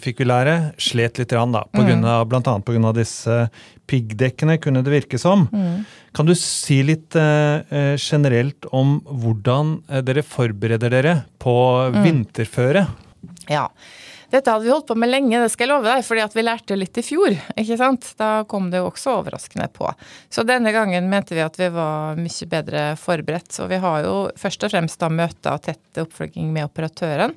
fikk 0.00 0.22
vi 0.22 0.28
lære. 0.30 0.56
Slet 0.80 1.20
litt, 1.20 1.34
da, 1.34 1.64
på 1.68 1.84
grunn 1.84 2.06
av, 2.08 2.24
blant 2.30 2.48
annet 2.48 2.64
pga. 2.64 2.94
disse 2.96 3.42
piggdekkene, 3.88 4.58
kunne 4.60 4.82
det 4.84 4.92
virke 4.92 5.20
som. 5.20 5.46
Mm. 5.52 5.84
Kan 6.16 6.28
du 6.28 6.34
si 6.38 6.80
litt 6.86 7.16
eh, 7.16 7.60
eh 7.68 7.94
generelt 7.96 8.68
om 8.72 8.98
hvordan 9.04 9.78
eh, 9.88 10.02
dere 10.04 10.24
forbereder 10.24 10.92
dere 10.92 11.14
på 11.40 11.56
mm. 11.92 12.02
vinterføre? 12.04 12.86
Ja, 13.48 13.68
dette 14.30 14.52
hadde 14.52 14.66
vi 14.66 14.72
holdt 14.72 14.86
på 14.90 14.96
med 14.98 15.08
lenge, 15.08 15.38
det 15.40 15.48
skal 15.52 15.64
jeg 15.64 15.72
love 15.72 15.88
deg, 15.88 16.02
fordi 16.04 16.20
at 16.20 16.34
vi 16.36 16.44
lærte 16.44 16.76
litt 16.76 16.98
i 17.00 17.04
fjor. 17.04 17.36
ikke 17.56 17.78
sant? 17.80 18.10
Da 18.20 18.42
kom 18.50 18.68
det 18.68 18.82
jo 18.82 18.90
også 18.90 19.14
overraskende 19.22 19.70
på. 19.72 19.88
Så 20.28 20.44
denne 20.48 20.72
gangen 20.74 21.08
mente 21.08 21.36
vi 21.36 21.44
at 21.44 21.56
vi 21.56 21.70
var 21.72 22.18
mye 22.20 22.48
bedre 22.50 22.82
forberedt. 23.00 23.56
Og 23.64 23.72
vi 23.72 23.80
har 23.80 24.04
jo 24.04 24.16
først 24.36 24.68
og 24.68 24.74
fremst 24.74 25.00
da 25.00 25.08
møter 25.08 25.56
og 25.56 25.64
tett 25.64 26.02
oppfølging 26.04 26.52
med 26.52 26.68
operatøren. 26.68 27.32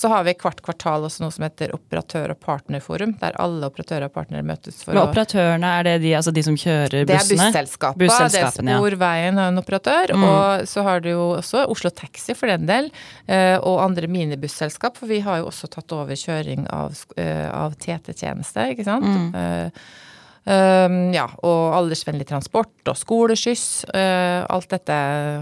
Så 0.00 0.08
har 0.08 0.24
vi 0.24 0.32
hvert 0.32 0.62
kvartal 0.64 1.04
også 1.04 1.20
noe 1.20 1.34
som 1.34 1.44
heter 1.44 1.74
operatør- 1.76 2.32
og 2.32 2.38
partnerforum, 2.40 3.12
der 3.20 3.34
alle 3.42 3.68
operatører 3.68 4.06
og 4.06 4.14
partnere 4.14 4.46
møtes 4.48 4.78
for 4.80 4.96
Men 4.96 5.02
operatørene, 5.02 5.72
er 5.76 5.84
det 5.84 5.94
de, 6.06 6.14
altså 6.16 6.32
de 6.32 6.44
som 6.46 6.56
kjører 6.56 7.04
bussene? 7.04 7.10
Det 7.10 7.18
er 7.18 7.66
busselskapene. 8.06 8.08
Det 8.08 8.70
er 8.70 8.78
Sporveien 8.80 9.40
har 9.42 9.52
en 9.52 9.60
operatør. 9.60 10.14
Mm. 10.16 10.24
Og 10.30 10.68
så 10.72 10.86
har 10.86 11.04
du 11.04 11.10
jo 11.10 11.26
også 11.36 11.66
Oslo 11.68 11.92
Taxi 11.92 12.32
for 12.38 12.48
den 12.48 12.64
del, 12.70 12.88
eh, 13.28 13.58
og 13.58 13.82
andre 13.84 14.08
minibusselskap. 14.08 14.96
For 14.96 15.10
vi 15.10 15.20
har 15.26 15.42
jo 15.42 15.50
også 15.52 15.68
tatt 15.76 15.92
over 15.92 16.16
kjøring 16.16 16.64
av, 16.72 16.96
eh, 17.20 17.48
av 17.52 17.76
TT-tjeneste, 17.76 18.70
ikke 18.72 18.88
sant. 18.88 19.04
Mm. 19.04 19.74
Eh, 20.46 20.70
Um, 20.90 21.10
ja, 21.14 21.26
og 21.44 21.74
aldersvennlig 21.76 22.26
transport 22.28 22.88
og 22.88 22.98
skoleskyss. 22.98 23.66
Uh, 23.90 24.46
alt 24.50 24.70
dette 24.72 24.96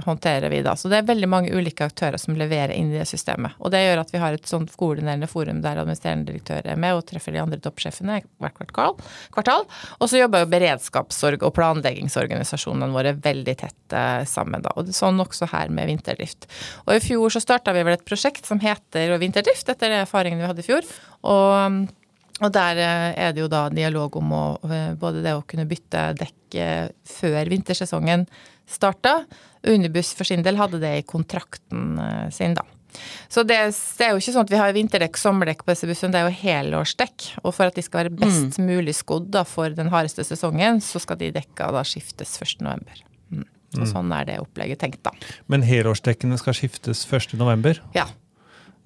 håndterer 0.05 0.51
vi 0.53 0.63
da. 0.65 0.75
Så 0.79 0.91
det 0.91 1.01
er 1.01 1.09
veldig 1.09 1.29
mange 1.31 1.53
ulike 1.55 1.87
aktører 1.89 2.19
som 2.21 2.37
leverer 2.39 2.75
inn 2.77 2.93
i 2.93 2.99
det 2.99 3.07
systemet. 3.09 3.57
Og 3.63 3.73
det 3.75 3.83
gjør 3.85 4.03
at 4.03 4.13
vi 4.15 4.23
har 4.23 4.37
et 4.37 4.49
sånt 4.49 4.73
koordinerende 4.79 5.29
forum 5.31 5.63
der 5.65 5.81
administrerende 5.83 6.31
direktør 6.31 6.67
er 6.67 6.81
med 6.81 6.99
og 6.99 7.05
treffer 7.09 7.35
de 7.35 7.43
andre 7.43 7.61
toppsjefene 7.63 8.21
hvert 8.43 8.73
kvartal. 8.75 9.67
Og 9.99 10.11
så 10.11 10.23
jobber 10.23 10.45
jo 10.45 10.53
beredskapsorg 10.55 11.45
og 11.47 11.55
planleggingsorganisasjonene 11.59 12.95
våre 12.95 13.15
veldig 13.29 13.57
tett 13.63 13.97
uh, 13.97 14.25
sammen, 14.29 14.65
da. 14.65 14.75
Og 14.79 14.91
sånn 14.97 15.21
også 15.23 15.51
her 15.53 15.73
med 15.75 15.91
vinterdrift. 15.93 16.49
Og 16.87 16.97
i 16.97 17.05
fjor 17.05 17.35
så 17.35 17.43
starta 17.45 17.75
vi 17.77 17.85
vel 17.87 17.99
et 17.99 18.09
prosjekt 18.09 18.49
som 18.49 18.61
heter 18.63 19.17
Vinterdrift, 19.19 19.69
etter 19.71 20.01
erfaringene 20.03 20.45
vi 20.45 20.51
hadde 20.51 20.63
i 20.63 20.67
fjor. 20.69 20.91
Og 21.29 21.89
og 22.39 22.55
der 22.55 22.79
eh, 22.79 23.11
er 23.27 23.35
det 23.35 23.43
jo 23.43 23.51
da 23.51 23.67
dialog 23.73 24.17
om 24.21 24.33
å, 24.35 24.45
eh, 24.71 24.95
både 24.99 25.25
det 25.25 25.35
å 25.35 25.45
kunne 25.49 25.67
bytte 25.69 26.13
dekk 26.19 26.59
eh, 26.59 26.87
før 27.09 27.51
vintersesongen 27.51 28.27
starta. 28.69 29.23
Unibuss 29.67 30.13
for 30.15 30.29
sin 30.29 30.45
del 30.47 30.59
hadde 30.61 30.81
det 30.83 30.93
i 31.01 31.07
kontrakten 31.07 31.99
sin, 32.35 32.55
da. 32.55 32.63
Så 33.29 33.43
det, 33.47 33.57
det, 33.99 34.05
er 34.05 34.13
jo 34.15 34.21
ikke 34.21 34.33
sånn 34.33 34.47
at 34.47 34.53
vi 34.53 34.61
har 34.61 34.75
vinterdekk, 34.75 35.19
sommerdekk 35.21 35.65
på 35.65 35.73
disse 35.73 35.89
bussene, 35.89 36.15
det 36.15 36.21
er 36.21 36.29
jo 36.29 36.39
helårsdekk. 36.43 37.27
Og 37.43 37.53
for 37.57 37.69
at 37.69 37.77
de 37.77 37.85
skal 37.85 38.05
være 38.05 38.15
best 38.21 38.59
mm. 38.59 38.69
mulig 38.69 38.95
skodd 38.99 39.29
da, 39.35 39.45
for 39.49 39.75
den 39.75 39.91
hardeste 39.93 40.25
sesongen, 40.27 40.83
så 40.85 41.03
skal 41.03 41.19
de 41.21 41.33
dekka 41.35 41.73
da 41.75 41.85
skiftes 41.87 42.37
1.11. 42.45 43.03
Mm. 43.35 43.45
Og 43.77 43.83
mm. 43.83 43.91
sånn 43.91 44.15
er 44.17 44.31
det 44.31 44.39
opplegget 44.45 44.83
tenkt, 44.85 45.03
da. 45.07 45.13
Men 45.51 45.67
helårsdekkene 45.67 46.39
skal 46.41 46.57
skiftes 46.57 47.05
1.11.? 47.09 47.83
Ja. 47.97 48.09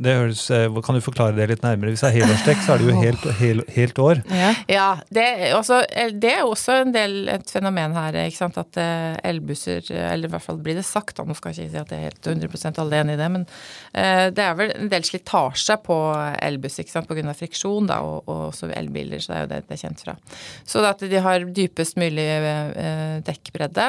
Det 0.01 0.15
høres, 0.17 0.43
eh, 0.51 0.81
kan 0.83 0.97
du 0.97 1.03
forklare 1.05 1.35
det 1.37 1.47
litt 1.51 1.63
nærmere? 1.63 1.93
Hvis 1.93 2.03
det 2.03 2.09
er 2.09 2.17
helårsdekk, 2.21 2.63
så 2.65 2.75
er 2.75 2.81
det 2.81 2.89
jo 2.89 3.03
helt, 3.03 3.27
helt, 3.39 3.69
helt 3.77 3.99
år. 4.03 4.23
Ja, 4.33 4.51
ja 4.71 4.87
det, 5.15 5.27
også, 5.55 5.83
eh, 5.91 6.11
det, 6.17 6.33
er 6.39 6.49
også 6.49 6.79
en 6.83 6.95
del 6.95 7.29
et 7.31 7.53
fenomen 7.53 7.95
her. 7.97 8.17
ikke 8.25 8.41
sant, 8.41 8.59
At 8.59 8.79
eh, 8.81 9.15
elbusser, 9.31 9.85
eller 9.93 10.31
i 10.31 10.33
hvert 10.33 10.45
fall 10.45 10.59
blir 10.63 10.79
det 10.79 10.87
sagt, 10.89 11.17
da, 11.19 11.27
nå 11.29 11.37
skal 11.39 11.53
jeg 11.53 11.69
ikke 11.69 11.75
si 11.77 11.83
at 11.83 11.93
jeg 11.93 12.01
er 12.01 12.11
helt 12.11 12.31
100 12.33 12.81
alle 12.83 13.03
enig 13.03 13.15
i 13.15 13.21
det, 13.21 13.31
men 13.33 13.47
det 13.93 14.43
er 14.43 14.55
vel 14.57 14.71
en 14.73 14.89
del 14.91 15.05
slitasje 15.05 15.77
på 15.85 15.97
elbuss 16.41 16.79
ikke 16.81 16.93
sant, 16.95 17.09
pga. 17.09 17.35
friksjon 17.37 17.89
da, 17.91 18.01
og, 18.07 18.25
og, 18.27 18.41
også 18.49 18.71
elbiler. 18.75 19.21
Så 19.21 19.33
det 19.33 19.37
er 19.37 19.45
jo 19.45 19.51
det 19.51 19.61
det 19.69 19.77
er 19.77 19.83
kjent 19.83 20.03
fra. 20.03 20.15
Så 20.69 20.83
at 20.87 21.05
de 21.13 21.21
har 21.23 21.45
dypest 21.45 21.99
mulig 22.01 22.25
dekkbredde 23.27 23.87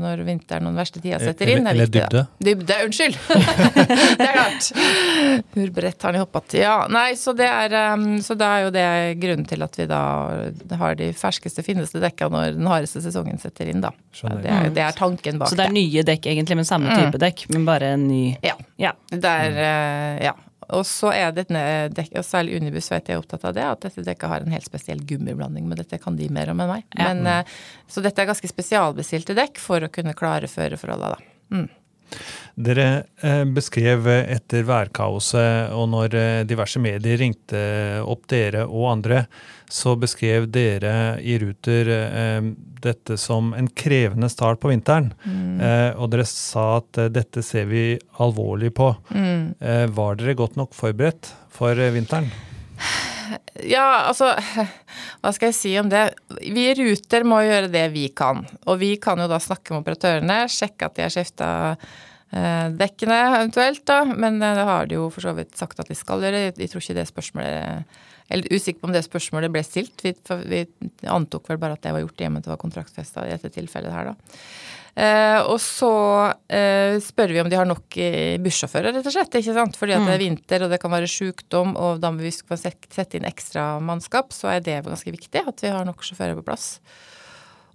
når 0.00 0.22
vinteren 0.26 0.68
og 0.68 0.72
den 0.72 0.80
verste 0.80 1.02
tida 1.02 1.18
setter 1.20 1.52
inn, 1.56 1.66
eller. 1.66 1.84
Eller 1.84 1.92
dybde. 1.92 2.24
Dybde, 2.44 2.78
unnskyld! 2.86 3.18
det 4.20 4.28
er 4.28 4.36
klart. 4.38 4.70
Hvor 5.54 5.72
bredt 5.74 6.06
har 6.06 6.14
de 6.14 6.22
hoppa 6.22 6.42
til? 6.46 6.62
Ja, 6.64 6.76
nei, 6.92 7.14
så 7.18 7.34
det, 7.36 7.48
er, 7.48 7.74
um, 7.94 8.06
så 8.24 8.36
det 8.38 8.48
er 8.48 8.64
jo 8.64 8.72
det 8.74 8.86
grunnen 9.22 9.46
til 9.48 9.64
at 9.66 9.78
vi 9.78 9.86
da 9.90 10.00
har 10.80 10.96
de 10.98 11.10
ferskeste, 11.16 11.64
fineste 11.66 12.02
dekka 12.02 12.30
når 12.32 12.56
den 12.58 12.70
hardeste 12.70 13.02
sesongen 13.04 13.40
setter 13.42 13.70
inn, 13.72 13.82
da. 13.84 13.92
Det 14.14 14.48
er, 14.48 14.70
det 14.74 14.82
er, 14.86 14.96
tanken 14.96 15.40
bak 15.40 15.50
det. 15.50 15.54
Så 15.54 15.60
det 15.60 15.68
er 15.68 15.76
nye 15.76 16.06
dekk 16.06 16.30
egentlig, 16.32 16.58
men 16.60 16.68
samme 16.68 16.94
type 16.94 17.14
mm. 17.14 17.22
dekk, 17.26 17.46
men 17.54 17.68
bare 17.68 17.94
en 17.98 18.08
ny 18.08 18.24
Ja. 18.44 18.56
ja. 18.80 18.94
Det 19.10 19.36
er, 19.46 19.60
uh, 19.60 20.24
ja. 20.30 20.34
Og 20.74 20.86
så 20.88 21.10
er 21.12 21.32
dette 21.36 21.60
dekk, 21.92 22.14
og 22.20 22.24
særlig 22.24 22.56
Unibus 22.58 22.88
vet 22.92 23.10
jeg 23.10 23.18
er 23.18 23.22
opptatt 23.22 23.44
av 23.44 23.54
det, 23.56 23.64
at 23.68 23.84
dette 23.84 24.04
dekket 24.06 24.30
har 24.30 24.44
en 24.44 24.54
helt 24.54 24.66
spesiell 24.66 25.02
gummiblanding, 25.04 25.66
men 25.68 25.78
dette 25.80 26.00
kan 26.00 26.16
de 26.16 26.30
mer 26.32 26.52
om 26.54 26.62
enn 26.64 26.72
meg. 26.76 26.86
Men, 26.96 27.24
ja. 27.28 27.40
uh, 27.44 27.88
så 27.90 28.04
dette 28.04 28.22
er 28.22 28.30
ganske 28.32 28.50
spesialbestilte 28.50 29.36
dekk 29.36 29.60
for 29.62 29.84
å 29.84 29.92
kunne 29.92 30.16
klare 30.16 30.50
føreforholda, 30.50 31.16
da. 31.16 31.32
Mm. 31.54 31.68
Dere 32.54 32.86
eh, 33.22 33.42
beskrev 33.50 34.06
etter 34.08 34.62
værkaoset 34.68 35.72
og 35.74 35.88
når 35.90 36.14
eh, 36.18 36.42
diverse 36.46 36.78
medier 36.82 37.18
ringte 37.18 37.62
opp 38.06 38.28
dere 38.30 38.62
og 38.68 38.92
andre, 38.92 39.24
så 39.66 39.96
beskrev 39.98 40.46
dere 40.54 41.16
i 41.18 41.34
Ruter 41.42 41.90
eh, 41.96 42.50
dette 42.84 43.16
som 43.18 43.50
en 43.58 43.66
krevende 43.66 44.30
start 44.30 44.60
på 44.62 44.70
vinteren. 44.70 45.10
Mm. 45.24 45.56
Og 45.96 46.10
dere 46.12 46.26
sa 46.28 46.82
at 46.82 47.00
dette 47.14 47.40
ser 47.42 47.64
vi 47.70 47.84
alvorlig 48.20 48.74
på. 48.76 48.90
Mm. 49.08 49.54
Var 49.96 50.20
dere 50.20 50.36
godt 50.36 50.60
nok 50.60 50.76
forberedt 50.76 51.32
for 51.54 51.80
vinteren? 51.96 52.28
Ja, 53.64 54.08
altså 54.08 54.32
Hva 55.22 55.30
skal 55.34 55.50
jeg 55.50 55.56
si 55.56 55.74
om 55.80 55.90
det? 55.92 56.06
Vi 56.42 56.66
i 56.70 56.74
Ruter 56.78 57.24
må 57.28 57.38
gjøre 57.44 57.70
det 57.72 57.84
vi 57.94 58.08
kan. 58.16 58.42
Og 58.66 58.80
vi 58.82 58.94
kan 59.00 59.20
jo 59.20 59.28
da 59.30 59.38
snakke 59.42 59.72
med 59.72 59.84
operatørene, 59.84 60.42
sjekke 60.52 60.88
at 60.88 60.98
de 60.98 61.06
har 61.06 61.14
skifta 61.14 61.52
Eh, 62.34 62.68
dekkene 62.74 63.16
eventuelt, 63.36 63.84
da. 63.86 64.02
Men 64.04 64.42
eh, 64.42 64.56
det 64.56 64.66
har 64.66 64.88
de 64.90 64.98
jo 64.98 65.06
for 65.14 65.22
så 65.22 65.34
vidt 65.36 65.54
sagt 65.58 65.78
at 65.80 65.90
de 65.90 65.96
skal 65.98 66.24
gjøre. 66.24 66.48
Jeg 66.50 66.70
tror 66.72 66.82
ikke 66.82 66.96
det 66.98 67.06
spørsmålet 67.10 68.00
Eller 68.32 68.52
usikker 68.52 68.80
på 68.80 68.88
om 68.88 68.94
det 68.94 69.04
spørsmålet 69.04 69.52
ble 69.52 69.62
stilt. 69.66 70.00
Vi, 70.00 70.62
vi 70.64 71.10
antok 71.10 71.50
vel 71.50 71.60
bare 71.60 71.76
at 71.76 71.84
det 71.84 71.92
var 71.92 72.04
gjort 72.04 72.22
i 72.22 72.28
og 72.28 72.32
med 72.32 72.42
at 72.42 72.48
det 72.48 72.54
var 72.54 72.62
kontraktfesta 72.62 73.26
i 73.26 73.34
dette 73.34 73.52
tilfellet 73.52 73.92
her, 73.92 74.12
da. 74.12 74.38
Eh, 74.94 75.40
og 75.50 75.56
så 75.58 75.90
eh, 76.46 77.00
spør 77.02 77.32
vi 77.34 77.40
om 77.42 77.48
de 77.50 77.58
har 77.58 77.66
nok 77.66 77.96
eh, 77.98 78.36
bussjåfører, 78.42 78.94
rett 78.94 79.08
og 79.10 79.16
slett. 79.16 79.40
ikke 79.40 79.56
sant? 79.56 79.78
Fordi 79.78 79.96
at 79.96 80.04
det 80.06 80.14
er 80.14 80.20
mm. 80.20 80.24
vinter 80.24 80.64
og 80.64 80.70
det 80.70 80.78
kan 80.82 80.94
være 80.94 81.10
sykdom, 81.10 81.74
og 81.74 81.98
da 82.02 82.12
må 82.14 82.22
vi 82.22 82.32
sette 82.34 83.18
inn 83.18 83.26
ekstra 83.28 83.74
mannskap, 83.82 84.32
så 84.36 84.52
er 84.54 84.62
det 84.64 84.84
ganske 84.86 85.16
viktig 85.16 85.42
at 85.42 85.66
vi 85.66 85.74
har 85.74 85.88
nok 85.88 86.06
sjåfører 86.06 86.38
på 86.38 86.46
plass. 86.46 86.76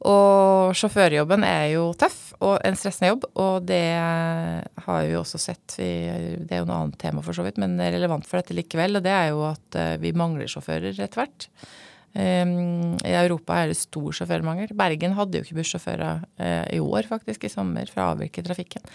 Og 0.07 0.77
sjåførjobben 0.79 1.43
er 1.43 1.65
jo 1.73 1.89
tøff 1.99 2.29
og 2.39 2.55
en 2.63 2.77
stressende 2.79 3.09
jobb, 3.11 3.25
og 3.41 3.65
det 3.67 3.83
har 3.99 5.01
vi 5.03 5.11
jo 5.11 5.19
også 5.25 5.41
sett. 5.43 5.75
Det 5.75 6.47
er 6.47 6.61
jo 6.61 6.69
noe 6.69 6.85
annet 6.85 6.99
tema 7.01 7.23
for 7.25 7.35
så 7.35 7.43
vidt, 7.43 7.59
men 7.59 7.75
relevant 7.81 8.27
for 8.27 8.39
dette 8.39 8.55
likevel. 8.55 8.95
Og 8.95 9.03
det 9.03 9.11
er 9.11 9.33
jo 9.33 9.43
at 9.49 9.79
eh, 9.79 9.97
vi 9.99 10.15
mangler 10.15 10.47
sjåfører 10.47 10.95
etter 10.95 11.19
hvert. 11.19 11.49
Um, 12.09 12.95
I 13.05 13.11
Europa 13.13 13.53
er 13.59 13.69
det 13.69 13.77
stor 13.77 14.15
sjåførmangel. 14.17 14.71
Bergen 14.77 15.13
hadde 15.17 15.37
jo 15.37 15.45
ikke 15.45 15.59
bussjåfører 15.59 16.23
uh, 16.41 16.65
i 16.73 16.79
år, 16.81 17.05
faktisk, 17.09 17.43
i 17.45 17.51
sommer, 17.53 17.91
for 17.91 18.01
å 18.01 18.07
avvirke 18.15 18.43
trafikken. 18.45 18.85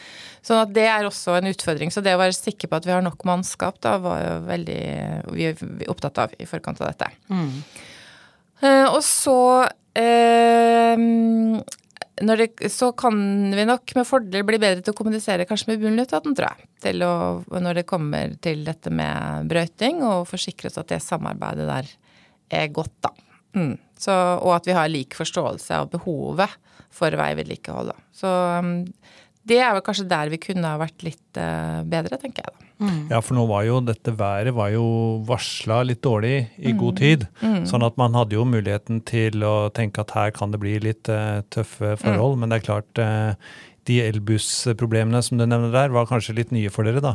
Sånn 0.42 0.64
at 0.64 0.72
det 0.74 0.88
er 0.90 1.06
også 1.06 1.36
en 1.38 1.52
utfordring. 1.52 1.94
Så 1.94 2.02
det 2.04 2.16
å 2.16 2.20
være 2.20 2.34
sikker 2.34 2.70
på 2.70 2.80
at 2.80 2.88
vi 2.88 2.94
har 2.96 3.04
nok 3.06 3.22
mannskap, 3.28 3.78
da 3.84 3.96
var 4.02 4.24
jo 4.24 4.38
veldig 4.48 4.80
vi 5.36 5.50
er 5.52 5.66
opptatt 5.92 6.24
av 6.24 6.34
i 6.40 6.48
forkant 6.48 6.82
av 6.82 6.90
dette. 6.90 7.12
Mm. 7.30 7.60
Uh, 8.62 8.86
og 8.90 9.00
så 9.06 9.38
Uh, 9.94 11.60
det, 12.14 12.70
så 12.70 12.92
kan 12.92 13.16
vi 13.54 13.64
nok 13.66 13.92
med 13.94 14.06
fordel 14.06 14.42
bli 14.46 14.58
bedre 14.58 14.82
til 14.82 14.94
å 14.94 14.98
kommunisere 14.98 15.46
kanskje 15.48 15.72
med 15.72 15.82
Bunnlutaten, 15.82 16.34
tror 16.34 16.52
jeg. 16.52 16.68
Til 16.82 17.02
å, 17.06 17.14
når 17.50 17.80
det 17.80 17.86
kommer 17.90 18.36
til 18.42 18.64
dette 18.66 18.92
med 18.94 19.48
brøyting, 19.50 20.02
og 20.06 20.28
forsikre 20.30 20.70
oss 20.70 20.78
at 20.82 20.92
det 20.92 21.02
samarbeidet 21.02 21.66
der 21.68 21.90
er 22.54 22.70
godt, 22.74 22.94
da. 23.06 23.10
Mm. 23.54 23.74
Så, 23.98 24.14
og 24.14 24.56
at 24.56 24.66
vi 24.66 24.74
har 24.76 24.90
lik 24.90 25.14
forståelse 25.18 25.78
av 25.78 25.90
behovet 25.94 26.54
for 26.94 27.14
veivedlikehold. 27.18 27.94
Så 28.14 28.30
um, 28.62 28.76
det 29.44 29.58
er 29.60 29.74
vel 29.76 29.84
kanskje 29.84 30.06
der 30.08 30.30
vi 30.32 30.40
kunne 30.40 30.70
ha 30.72 30.80
vært 30.80 31.04
litt 31.04 31.40
uh, 31.40 31.82
bedre, 31.88 32.18
tenker 32.20 32.44
jeg 32.44 32.52
da. 32.54 32.70
Mm. 32.84 33.02
Ja, 33.12 33.20
for 33.22 33.36
nå 33.36 33.44
var 33.46 33.62
jo 33.68 33.76
dette 33.86 34.12
været 34.18 34.54
var 34.56 34.72
jo 34.74 34.84
varsla 35.28 35.82
litt 35.86 36.00
dårlig 36.04 36.34
i 36.58 36.72
mm. 36.72 36.78
god 36.80 36.96
tid. 36.98 37.26
Mm. 37.44 37.60
Sånn 37.70 37.86
at 37.86 38.00
man 38.00 38.16
hadde 38.18 38.34
jo 38.38 38.46
muligheten 38.48 39.02
til 39.06 39.44
å 39.46 39.68
tenke 39.74 40.02
at 40.02 40.14
her 40.16 40.34
kan 40.34 40.54
det 40.54 40.60
bli 40.64 40.74
litt 40.82 41.10
uh, 41.12 41.44
tøffe 41.54 41.94
forhold. 42.00 42.34
Mm. 42.34 42.42
Men 42.42 42.52
det 42.52 42.58
er 42.58 42.66
klart, 42.66 43.02
uh, 43.04 43.62
de 43.88 43.98
elbussproblemene 44.06 45.20
som 45.22 45.38
du 45.38 45.44
nevner 45.44 45.72
der, 45.72 45.92
var 45.92 46.08
kanskje 46.08 46.36
litt 46.38 46.52
nye 46.54 46.70
for 46.72 46.86
dere, 46.88 47.02
da? 47.04 47.14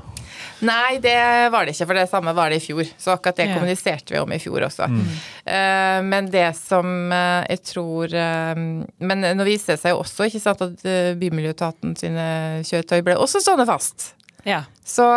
Nei, 0.65 0.99
det 1.01 1.17
var 1.53 1.65
det 1.65 1.73
ikke, 1.73 1.88
for 1.89 1.99
det 1.99 2.05
samme 2.12 2.34
var 2.38 2.53
det 2.53 2.60
i 2.60 2.63
fjor. 2.63 2.86
Så 3.01 3.13
akkurat 3.15 3.39
det 3.39 3.49
ja. 3.49 3.58
kommuniserte 3.58 4.13
vi 4.13 4.21
om 4.21 4.34
i 4.36 4.39
fjor 4.41 4.67
også. 4.67 4.89
Mm. 4.91 5.01
Uh, 5.49 5.97
men 6.05 6.29
det 6.34 6.47
som 6.60 6.88
uh, 7.13 7.41
jeg 7.49 7.63
tror 7.65 8.13
uh, 8.13 8.62
Men 9.01 9.25
nå 9.39 9.47
viser 9.47 9.75
det 9.75 9.82
seg 9.82 9.95
jo 9.95 10.03
også 10.03 10.29
ikke 10.29 10.43
sant, 10.43 10.63
at 10.65 10.88
Bymiljøetaten 11.19 11.97
sine 11.99 12.29
kjøretøy 12.67 13.03
ble 13.05 13.17
også 13.19 13.41
stående 13.43 13.67
fast. 13.69 14.13
Ja. 14.47 14.63
Så 14.86 15.08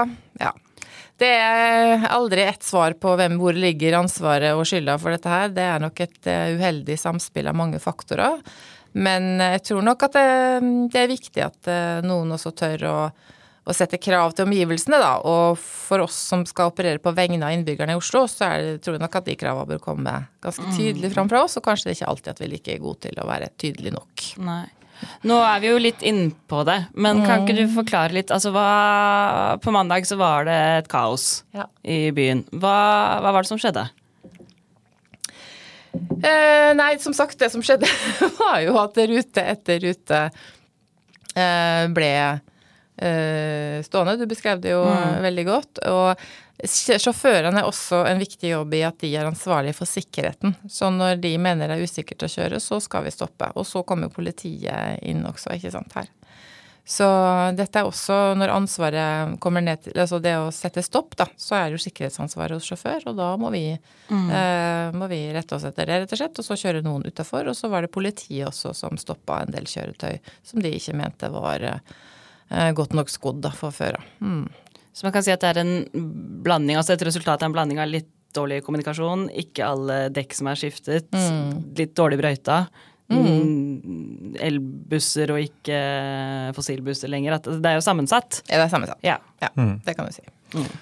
ja. 0.40 0.54
Det 1.20 1.28
er 1.28 2.06
aldri 2.10 2.42
ett 2.48 2.64
svar 2.66 2.96
på 2.98 3.12
hvem 3.18 3.36
hvor 3.38 3.54
ligger 3.54 4.00
ansvaret 4.00 4.56
og 4.56 4.64
skylda 4.66 4.96
for 4.98 5.14
dette 5.14 5.30
her. 5.30 5.52
Det 5.54 5.66
er 5.68 5.82
nok 5.84 6.00
et 6.02 6.30
uheldig 6.56 6.96
samspill 6.98 7.50
av 7.52 7.58
mange 7.58 7.78
faktorer. 7.82 8.40
Men 8.92 9.38
jeg 9.40 9.62
tror 9.68 9.84
nok 9.86 10.08
at 10.08 10.16
det, 10.16 10.26
det 10.92 11.04
er 11.04 11.12
viktig 11.12 11.44
at 11.44 11.70
eh, 11.70 12.02
noen 12.04 12.34
også 12.36 12.52
tør 12.56 12.84
å, 12.90 12.96
å, 13.64 13.76
sette 13.76 14.00
krav 14.02 14.34
til 14.36 14.48
omgivelsene, 14.48 15.00
da. 15.00 15.14
Og 15.28 15.56
for 15.60 16.04
oss 16.04 16.18
som 16.32 16.44
skal 16.48 16.72
operere 16.72 17.00
på 17.02 17.14
vegne 17.16 17.46
av 17.46 17.56
innbyggerne 17.56 17.96
i 17.96 18.00
Oslo, 18.00 18.26
så 18.30 18.50
er 18.50 18.66
det, 18.66 18.76
tror 18.84 18.98
jeg 18.98 19.04
nok 19.04 19.18
at 19.22 19.30
de 19.30 19.38
kravene 19.40 19.70
bør 19.72 19.82
komme 19.86 20.18
ganske 20.44 20.76
tydelig 20.76 21.08
mm. 21.08 21.16
fram 21.16 21.32
fra 21.32 21.42
oss. 21.46 21.56
Og 21.60 21.66
kanskje 21.66 21.88
det 21.88 21.94
er 21.94 22.00
ikke 22.02 22.12
alltid 22.12 22.34
at 22.34 22.44
vi 22.44 22.48
er 22.48 22.54
like 22.56 22.78
gode 22.84 23.02
til 23.08 23.20
å 23.22 23.28
være 23.30 23.50
tydelige 23.56 23.96
nok. 23.96 24.28
Nei. 24.44 24.64
Nå 25.26 25.38
er 25.42 25.62
vi 25.62 25.70
jo 25.70 25.78
litt 25.82 26.02
innpå 26.06 26.60
det, 26.68 26.76
men 26.94 27.24
kan 27.26 27.42
ikke 27.42 27.56
du 27.56 27.64
mm. 27.64 27.72
forklare 27.74 28.14
litt? 28.14 28.30
Altså, 28.34 28.52
hva, 28.54 29.56
på 29.62 29.72
mandag 29.74 30.06
så 30.06 30.18
var 30.20 30.46
det 30.46 30.58
et 30.82 30.90
kaos 30.92 31.42
ja. 31.56 31.66
i 31.82 32.12
byen. 32.14 32.44
Hva, 32.52 32.76
hva 33.24 33.32
var 33.34 33.42
det 33.42 33.50
som 33.50 33.58
skjedde? 33.58 33.88
Eh, 36.22 36.70
nei, 36.78 36.94
som 37.02 37.14
sagt, 37.16 37.38
det 37.38 37.50
som 37.52 37.64
skjedde, 37.64 37.88
var 38.40 38.60
jo 38.64 38.78
at 38.82 39.02
rute 39.10 39.44
etter 39.54 39.82
rute 39.82 40.22
eh, 41.34 41.84
ble 41.92 42.14
stående. 43.82 44.12
Du 44.20 44.28
beskrev 44.30 44.60
det 44.62 44.74
jo 44.76 44.82
mm. 44.86 45.22
veldig 45.24 45.44
godt. 45.48 45.78
Og 45.90 46.20
sjåførene 46.62 47.62
er 47.62 47.66
også 47.66 48.04
en 48.06 48.20
viktig 48.20 48.52
jobb 48.52 48.74
i 48.78 48.82
at 48.86 49.00
de 49.02 49.10
er 49.16 49.26
ansvarlige 49.26 49.74
for 49.74 49.90
sikkerheten. 49.90 50.54
Så 50.70 50.90
når 50.94 51.18
de 51.24 51.32
mener 51.40 51.66
det 51.66 51.80
er 51.80 51.88
usikkert 51.88 52.22
å 52.22 52.30
kjøre, 52.30 52.60
så 52.62 52.78
skal 52.84 53.08
vi 53.08 53.14
stoppe. 53.14 53.48
Og 53.56 53.66
så 53.66 53.82
kommer 53.88 54.12
politiet 54.12 55.02
inn 55.02 55.24
også, 55.26 55.56
ikke 55.56 55.72
sant, 55.74 55.96
her. 55.98 56.06
Så 56.84 57.06
dette 57.54 57.78
er 57.78 57.86
også 57.86 58.16
når 58.34 58.50
ansvaret 58.56 59.34
kommer 59.42 59.62
ned 59.62 59.84
til 59.84 59.94
Altså 60.02 60.18
det 60.22 60.32
å 60.34 60.48
sette 60.54 60.82
stopp, 60.82 61.14
da, 61.18 61.28
så 61.38 61.54
er 61.54 61.68
det 61.68 61.76
jo 61.78 61.82
sikkerhetsansvaret 61.84 62.58
hos 62.58 62.66
sjåfør, 62.66 63.06
og 63.12 63.20
da 63.20 63.28
må 63.38 63.52
vi, 63.54 63.68
mm. 64.10 64.24
eh, 64.34 64.88
må 64.98 65.06
vi 65.12 65.20
rette 65.34 65.54
oss 65.54 65.66
etter 65.68 65.86
det, 65.86 66.00
rett 66.02 66.14
og 66.16 66.20
slett. 66.20 66.40
Og 66.42 66.48
så 66.48 66.58
kjøre 66.64 66.82
noen 66.82 67.06
utafor. 67.06 67.52
Og 67.52 67.56
så 67.58 67.70
var 67.72 67.86
det 67.86 67.92
politiet 67.94 68.48
også 68.48 68.74
som 68.76 68.98
stoppa 69.00 69.44
en 69.44 69.54
del 69.54 69.68
kjøretøy 69.70 70.18
som 70.48 70.64
de 70.64 70.74
ikke 70.74 70.96
mente 70.98 71.30
var 71.32 71.68
eh, 71.68 72.72
godt 72.74 72.98
nok 72.98 73.12
skodd 73.14 73.46
for 73.58 73.74
føra. 73.74 74.02
Mm. 74.18 74.48
Så 74.92 75.06
man 75.06 75.14
kan 75.14 75.24
si 75.24 75.32
at 75.32 75.40
det 75.40 75.54
er 75.54 75.62
en 75.62 75.76
blanding, 76.44 76.76
altså 76.76 76.96
et 76.96 77.06
resultat 77.06 77.40
av 77.40 77.48
en 77.48 77.54
blanding 77.54 77.80
av 77.80 77.88
litt 77.88 78.10
dårlig 78.36 78.62
kommunikasjon, 78.64 79.26
ikke 79.42 79.66
alle 79.66 79.98
dekk 80.12 80.34
som 80.36 80.48
er 80.50 80.58
skiftet, 80.58 81.12
mm. 81.12 81.74
litt 81.78 81.94
dårlig 81.96 82.18
brøyta. 82.20 82.64
Mm. 83.12 84.36
elbusser 84.40 85.34
og 85.34 85.42
ikke 85.42 85.80
fossilbusser 86.56 87.10
lenger. 87.12 87.40
At 87.40 87.50
det 87.50 87.72
er 87.72 87.76
jo 87.76 87.84
sammensatt. 87.84 88.42
Ja, 88.46 88.56
det 88.56 88.64
er 88.64 88.72
sammensatt. 88.72 89.02
Ja, 89.04 89.18
ja 89.42 89.52
mm. 89.58 89.76
det 89.84 89.96
kan 89.98 90.08
du 90.08 90.14
si. 90.14 90.24
Mm. 90.54 90.72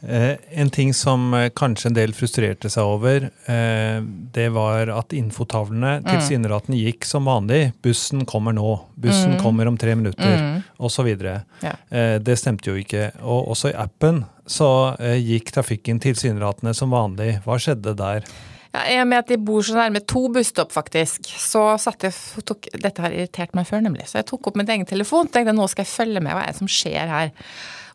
Eh, 0.00 0.36
en 0.50 0.70
ting 0.70 0.94
som 0.94 1.34
eh, 1.34 1.48
kanskje 1.50 1.88
en 1.90 1.96
del 1.96 2.12
frustrerte 2.14 2.70
seg 2.70 2.86
over, 2.86 3.24
eh, 3.50 3.98
det 4.34 4.46
var 4.54 4.92
at 4.94 5.14
infotavlene 5.16 5.96
mm. 5.98 6.06
tilsynelatende 6.06 6.78
gikk 6.78 7.08
som 7.08 7.26
vanlig. 7.26 7.72
Bussen 7.82 8.22
kommer 8.28 8.54
nå. 8.54 8.76
Bussen 8.94 9.34
mm. 9.34 9.40
kommer 9.42 9.66
om 9.66 9.78
tre 9.78 9.96
minutter, 9.98 10.36
mm. 10.38 10.60
osv. 10.78 11.10
Ja. 11.18 11.74
Eh, 11.90 12.16
det 12.22 12.38
stemte 12.38 12.70
jo 12.70 12.78
ikke. 12.78 13.10
Og 13.24 13.50
også 13.56 13.72
i 13.72 13.78
appen 13.78 14.22
så 14.48 14.94
eh, 15.02 15.18
gikk 15.18 15.50
trafikken 15.56 15.98
tilsynelatende 16.02 16.76
som 16.78 16.94
vanlig. 16.94 17.40
Hva 17.46 17.58
skjedde 17.60 17.98
der? 17.98 18.30
Ja, 18.78 18.84
I 18.86 18.98
og 19.02 19.08
med 19.10 19.24
at 19.24 19.30
de 19.32 19.38
bor 19.42 19.64
så 19.66 19.74
nærme 19.74 20.00
to 20.06 20.28
busstopp, 20.30 20.70
faktisk, 20.74 21.26
så 21.40 21.72
satt 21.82 22.04
jeg 22.06 22.44
tok, 22.46 22.68
Dette 22.78 23.02
har 23.02 23.14
irritert 23.14 23.56
meg 23.58 23.66
før, 23.66 23.82
nemlig. 23.82 24.06
Så 24.06 24.20
jeg 24.20 24.28
tok 24.28 24.50
opp 24.50 24.58
min 24.58 24.68
egen 24.70 24.86
telefon 24.86 25.30
tenkte 25.32 25.54
nå 25.56 25.66
skal 25.70 25.86
jeg 25.86 25.90
følge 25.90 26.22
med 26.22 26.36
hva 26.36 26.44
er 26.44 26.52
det 26.52 26.60
som 26.60 26.70
skjer 26.70 27.10
her. 27.10 27.32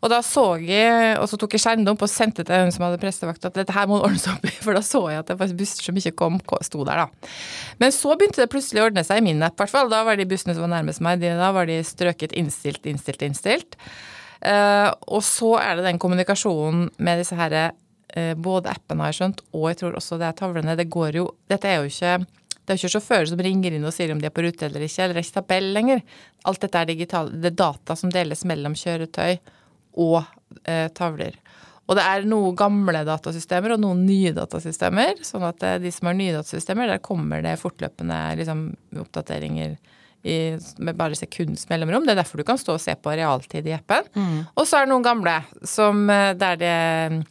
Og 0.03 0.11
da 0.11 0.19
så 0.25 0.43
jeg, 0.59 1.13
og 1.15 1.29
så 1.31 1.37
tok 1.39 1.53
jeg 1.55 1.63
skjermdump 1.63 2.01
og 2.03 2.11
sendte 2.11 2.43
til 2.43 2.65
hun 2.65 2.73
som 2.75 2.83
hadde 2.83 2.99
prestevakt 2.99 3.45
at 3.47 3.55
dette 3.55 3.71
her 3.71 3.87
må 3.87 4.01
ordnes 4.03 4.25
opp 4.27 4.43
i, 4.43 4.51
for 4.65 4.75
da 4.75 4.81
så 4.83 5.05
jeg 5.13 5.21
at 5.21 5.31
det 5.31 5.37
var 5.39 5.53
busser 5.61 5.87
som 5.87 5.99
ikke 6.01 6.15
kom, 6.19 6.41
sto 6.65 6.83
der, 6.83 7.05
da. 7.05 7.29
Men 7.79 7.95
så 7.95 8.17
begynte 8.19 8.43
det 8.43 8.51
plutselig 8.51 8.83
å 8.83 8.89
ordne 8.89 9.05
seg 9.07 9.21
i 9.21 9.27
min 9.29 9.45
app, 9.45 9.55
i 9.55 9.63
hvert 9.63 9.75
fall. 9.77 9.93
Da 9.93 10.01
var 10.03 10.19
de 10.19 10.27
bussene 10.27 10.57
som 10.57 10.67
var 10.67 10.73
nærmest 10.75 11.03
meg, 11.05 11.23
de, 11.23 11.31
da 11.39 11.53
var 11.55 11.71
de 11.71 11.79
strøket 11.87 12.35
innstilt, 12.35 12.83
innstilt, 12.89 13.23
innstilt. 13.23 13.79
Uh, 14.43 14.91
og 15.07 15.23
så 15.23 15.53
er 15.61 15.79
det 15.79 15.87
den 15.87 16.01
kommunikasjonen 16.03 16.89
med 16.99 17.21
disse 17.23 17.37
herre 17.39 17.69
både 18.13 18.69
appen 18.69 18.99
har 19.01 19.09
jeg 19.09 19.17
skjønt, 19.17 19.39
og 19.57 19.63
jeg 19.71 19.77
tror 19.79 19.95
også 19.97 20.19
det 20.21 20.27
er 20.27 20.35
tavlene. 20.37 20.75
Det 20.77 20.85
går 20.93 21.15
jo 21.17 21.23
Dette 21.49 21.65
er 21.65 21.79
jo 21.81 21.89
ikke 21.89 22.17
det 22.63 22.71
er 22.71 22.77
jo 22.77 22.87
ikke 22.87 22.93
sjåfører 22.95 23.27
som 23.27 23.41
ringer 23.43 23.75
inn 23.75 23.83
og 23.83 23.91
sier 23.91 24.13
om 24.13 24.21
de 24.21 24.27
er 24.29 24.33
på 24.33 24.43
rute 24.45 24.67
eller 24.69 24.85
ikke, 24.85 25.03
eller 25.03 25.19
ikke 25.19 25.35
tabell 25.35 25.65
lenger. 25.75 26.03
Alt 26.47 26.61
dette 26.63 26.79
er 26.79 26.87
digital, 26.93 27.31
det 27.43 27.51
er 27.51 27.57
data 27.59 27.97
som 27.99 28.11
deles 28.13 28.45
mellom 28.47 28.77
kjøretøy 28.79 29.33
og 29.99 30.21
eh, 30.63 30.87
tavler. 30.95 31.35
Og 31.83 31.97
det 31.99 32.05
er 32.07 32.27
noen 32.29 32.55
gamle 32.55 33.01
datasystemer 33.03 33.75
og 33.75 33.81
noen 33.83 34.05
nye 34.07 34.31
datasystemer. 34.35 35.19
Sånn 35.27 35.43
at 35.43 35.65
eh, 35.67 35.81
de 35.83 35.91
som 35.91 36.07
har 36.07 36.15
nye 36.15 36.37
datasystemer, 36.37 36.93
der 36.93 37.03
kommer 37.03 37.43
det 37.43 37.57
fortløpende 37.59 38.21
liksom, 38.39 38.63
oppdateringer 39.03 39.75
i, 40.23 40.37
med 40.79 40.95
bare 40.95 41.19
sekunds 41.19 41.67
mellomrom. 41.67 42.07
Det 42.07 42.15
er 42.15 42.21
derfor 42.21 42.39
du 42.39 42.47
kan 42.47 42.61
stå 42.61 42.77
og 42.77 42.83
se 42.85 42.95
på 42.95 43.17
realtid 43.19 43.67
i 43.67 43.75
appen. 43.75 44.07
Mm. 44.15 44.39
Og 44.55 44.63
så 44.63 44.79
er 44.79 44.87
det 44.87 44.93
noen 44.95 45.03
gamle 45.03 45.35
som, 45.67 46.07
eh, 46.07 46.31
der 46.39 46.63
det 46.63 46.75
Eh, 47.19 47.21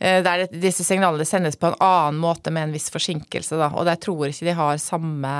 der 0.00 0.46
disse 0.48 0.84
signalene 0.86 1.26
sendes 1.28 1.58
på 1.60 1.68
en 1.68 1.78
annen 1.84 2.20
måte 2.22 2.48
med 2.54 2.68
en 2.68 2.72
viss 2.72 2.88
forsinkelse. 2.92 3.58
Da. 3.60 3.68
Og 3.76 3.84
der 3.84 4.00
tror 4.00 4.30
ikke 4.30 4.48
de 4.48 4.54
har 4.56 4.80
samme 4.80 5.32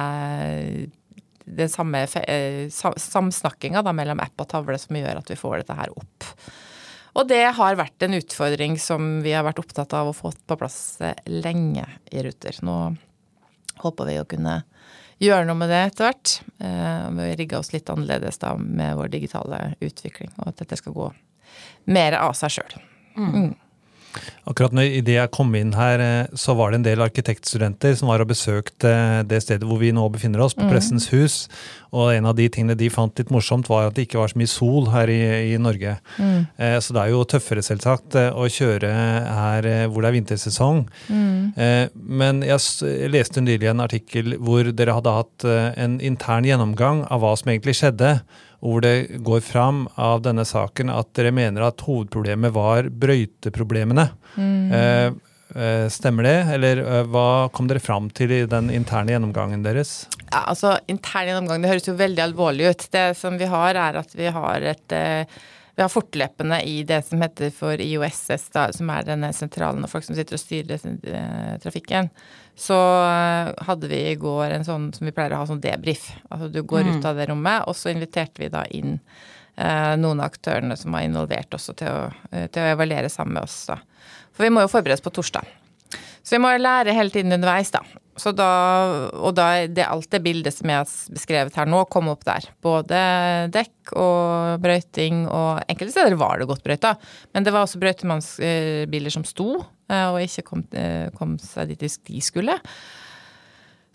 den 1.51 1.69
samme 1.69 2.07
eh, 2.23 2.71
samsnakkinga 2.97 3.83
mellom 3.93 4.21
app 4.23 4.43
og 4.43 4.51
tavle 4.51 4.79
som 4.79 4.97
gjør 4.97 5.21
at 5.21 5.31
vi 5.31 5.39
får 5.39 5.63
dette 5.63 5.79
her 5.79 5.93
opp. 5.97 6.27
Og 7.19 7.27
det 7.27 7.43
har 7.57 7.79
vært 7.79 8.07
en 8.07 8.15
utfordring 8.21 8.77
som 8.79 9.19
vi 9.25 9.35
har 9.35 9.45
vært 9.47 9.59
opptatt 9.63 9.95
av 9.99 10.11
å 10.11 10.17
få 10.17 10.31
på 10.31 10.59
plass 10.61 11.01
eh, 11.03 11.17
lenge 11.27 11.87
i 12.11 12.23
Ruter. 12.27 12.61
Nå 12.67 12.77
håper 13.83 14.11
vi 14.13 14.19
å 14.21 14.29
kunne 14.29 14.61
gjøre 15.21 15.49
noe 15.49 15.59
med 15.59 15.73
det 15.73 15.81
etter 15.89 16.07
hvert. 16.07 16.35
Vi 17.17 17.25
rigga 17.37 17.59
oss 17.59 17.75
litt 17.75 17.91
annerledes 17.93 18.39
da 18.41 18.55
med 18.57 18.97
vår 18.97 19.11
digitale 19.13 19.59
utvikling, 19.85 20.31
og 20.39 20.49
at 20.49 20.63
dette 20.63 20.79
skal 20.81 20.95
gå 20.97 21.09
mer 21.93 22.17
av 22.17 22.33
seg 22.39 22.55
sjøl. 22.55 22.77
Mm. 23.21 23.51
Akkurat 24.51 24.75
når 24.75 24.97
idet 25.01 25.17
jeg 25.17 25.33
kom 25.35 25.53
inn 25.59 25.75
her, 25.77 26.03
eh, 26.03 26.39
så 26.39 26.57
var 26.59 26.73
det 26.73 26.81
en 26.81 26.87
del 26.89 27.05
arkitektstudenter 27.05 27.95
som 27.99 28.11
var 28.11 28.25
og 28.25 28.33
besøkte 28.33 28.93
det 29.29 29.43
stedet 29.45 29.69
hvor 29.69 29.81
vi 29.83 29.93
nå 29.95 30.07
befinner 30.13 30.43
oss, 30.43 30.57
på 30.59 30.67
mm. 30.67 30.73
Pressens 30.73 31.11
hus. 31.15 31.45
Og 31.95 32.13
en 32.15 32.29
av 32.31 32.37
de 32.39 32.47
tingene 32.53 32.77
de 32.79 32.91
fant 32.93 33.15
litt 33.19 33.33
morsomt, 33.35 33.69
var 33.71 33.89
at 33.89 33.97
det 33.97 34.07
ikke 34.07 34.21
var 34.21 34.33
så 34.33 34.41
mye 34.41 34.51
sol 34.51 34.91
her 34.93 35.11
i, 35.11 35.21
i 35.55 35.57
Norge. 35.63 35.97
Mm. 36.19 36.45
Eh, 36.59 36.77
så 36.83 36.97
det 36.97 37.03
er 37.05 37.15
jo 37.15 37.25
tøffere, 37.29 37.65
selvsagt, 37.67 38.19
eh, 38.19 38.31
å 38.31 38.47
kjøre 38.51 38.91
her 38.91 39.71
eh, 39.71 39.87
hvor 39.91 40.05
det 40.05 40.11
er 40.11 40.19
vintersesong. 40.19 40.85
Mm. 41.09 41.41
Eh, 41.55 41.87
men 42.21 42.45
jeg 42.47 43.11
leste 43.15 43.43
nylig 43.45 43.71
en 43.71 43.87
artikkel 43.87 44.39
hvor 44.39 44.71
dere 44.71 44.99
hadde 44.99 45.17
hatt 45.19 45.49
en 45.51 45.99
intern 46.05 46.47
gjennomgang 46.47 47.05
av 47.11 47.23
hva 47.23 47.35
som 47.39 47.51
egentlig 47.51 47.79
skjedde 47.79 48.19
hvor 48.61 48.81
det 48.85 49.21
går 49.25 49.41
fram 49.41 49.87
av 49.95 50.21
denne 50.25 50.45
saken 50.45 50.93
at 50.93 51.13
dere 51.17 51.33
mener 51.33 51.65
at 51.65 51.81
hovedproblemet 51.87 52.53
var 52.53 52.91
brøyteproblemene. 53.03 54.07
Mm. 54.37 54.73
Eh, 54.77 55.07
eh, 55.57 55.87
stemmer 55.93 56.29
det, 56.29 56.37
eller 56.57 56.83
eh, 56.85 57.07
hva 57.09 57.49
kom 57.57 57.71
dere 57.71 57.83
fram 57.83 58.11
til 58.13 58.35
i 58.37 58.43
den 58.51 58.69
interne 58.75 59.15
gjennomgangen 59.15 59.65
deres? 59.65 60.03
Ja, 60.27 60.45
altså 60.45 60.77
Intern 60.93 61.31
gjennomgang 61.31 61.65
det 61.65 61.73
høres 61.73 61.89
jo 61.89 61.97
veldig 61.99 62.27
alvorlig 62.27 62.69
ut. 62.69 62.85
Det 62.93 63.07
som 63.19 63.41
vi 63.41 63.49
har, 63.49 63.81
er 63.89 64.03
at 64.03 64.15
vi 64.17 64.29
har 64.35 64.69
et 64.75 65.01
vi 65.79 65.85
har 65.85 65.89
fortløpende 65.89 66.59
i 66.69 66.83
det 66.85 66.99
som 67.07 67.23
heter 67.23 67.53
for 67.57 67.81
IOSS, 67.81 68.51
da, 68.53 68.67
som 68.75 68.91
er 68.93 69.07
denne 69.07 69.31
sentralen 69.33 69.87
av 69.87 69.89
folk 69.89 70.05
som 70.05 70.19
sitter 70.19 70.37
og 70.37 70.43
styrer 70.43 71.57
trafikken 71.63 72.11
så 72.61 72.77
eh, 73.07 73.51
hadde 73.67 73.89
vi 73.89 74.01
i 74.11 74.17
går 74.21 74.51
en 74.53 74.67
sånn 74.67 74.91
som 74.93 75.09
vi 75.09 75.15
pleier 75.17 75.33
å 75.33 75.41
ha, 75.41 75.49
sånn 75.49 75.63
debrief. 75.65 76.11
Altså 76.29 76.51
du 76.53 76.61
går 76.61 76.85
mm. 76.85 76.91
ut 76.99 77.07
av 77.09 77.17
det 77.17 77.31
rommet, 77.31 77.65
og 77.65 77.77
så 77.79 77.89
inviterte 77.93 78.43
vi 78.43 78.51
da 78.53 78.67
inn 78.77 78.99
eh, 79.57 79.95
noen 79.97 80.21
av 80.21 80.29
aktørene 80.29 80.77
som 80.77 80.93
var 80.93 81.07
involvert 81.07 81.57
også 81.57 81.77
til 81.81 81.89
å, 81.89 82.03
eh, 82.31 82.51
til 82.53 82.67
å 82.67 82.75
evaluere 82.75 83.09
sammen 83.13 83.39
med 83.39 83.49
oss. 83.49 83.63
da. 83.71 83.79
For 84.37 84.45
vi 84.45 84.53
må 84.53 84.67
jo 84.67 84.73
forberedes 84.73 85.05
på 85.05 85.13
torsdag. 85.17 85.49
Så 86.23 86.37
vi 86.37 86.43
må 86.45 86.53
lære 86.59 86.95
hele 86.97 87.13
tiden 87.13 87.33
underveis, 87.37 87.73
da. 87.75 87.83
Så 88.21 88.33
da, 88.37 88.49
og 89.17 89.33
da 89.39 89.47
det, 89.71 89.87
alt 89.87 90.11
det 90.13 90.21
bildet 90.25 90.53
som 90.53 90.69
jeg 90.69 90.83
har 90.83 90.95
beskrevet 91.15 91.57
her 91.57 91.69
nå, 91.71 91.85
kom 91.93 92.11
opp 92.13 92.27
der. 92.29 92.49
Både 92.65 93.01
dekk 93.55 93.95
og 93.97 94.61
brøyting, 94.63 95.25
og 95.31 95.63
enkelte 95.71 95.95
steder 95.95 96.19
var 96.21 96.41
det 96.41 96.49
godt 96.51 96.65
brøyta. 96.67 96.95
Men 97.35 97.47
det 97.47 97.55
var 97.55 97.65
også 97.65 97.81
brøytemannsbiler 97.81 99.15
som 99.15 99.25
sto, 99.29 99.63
eh, 99.91 100.09
og 100.11 100.21
ikke 100.25 100.45
kom, 100.51 100.67
eh, 100.77 101.09
kom 101.17 101.39
seg 101.41 101.73
dit 101.73 101.87
de 102.11 102.25
skulle. 102.25 102.59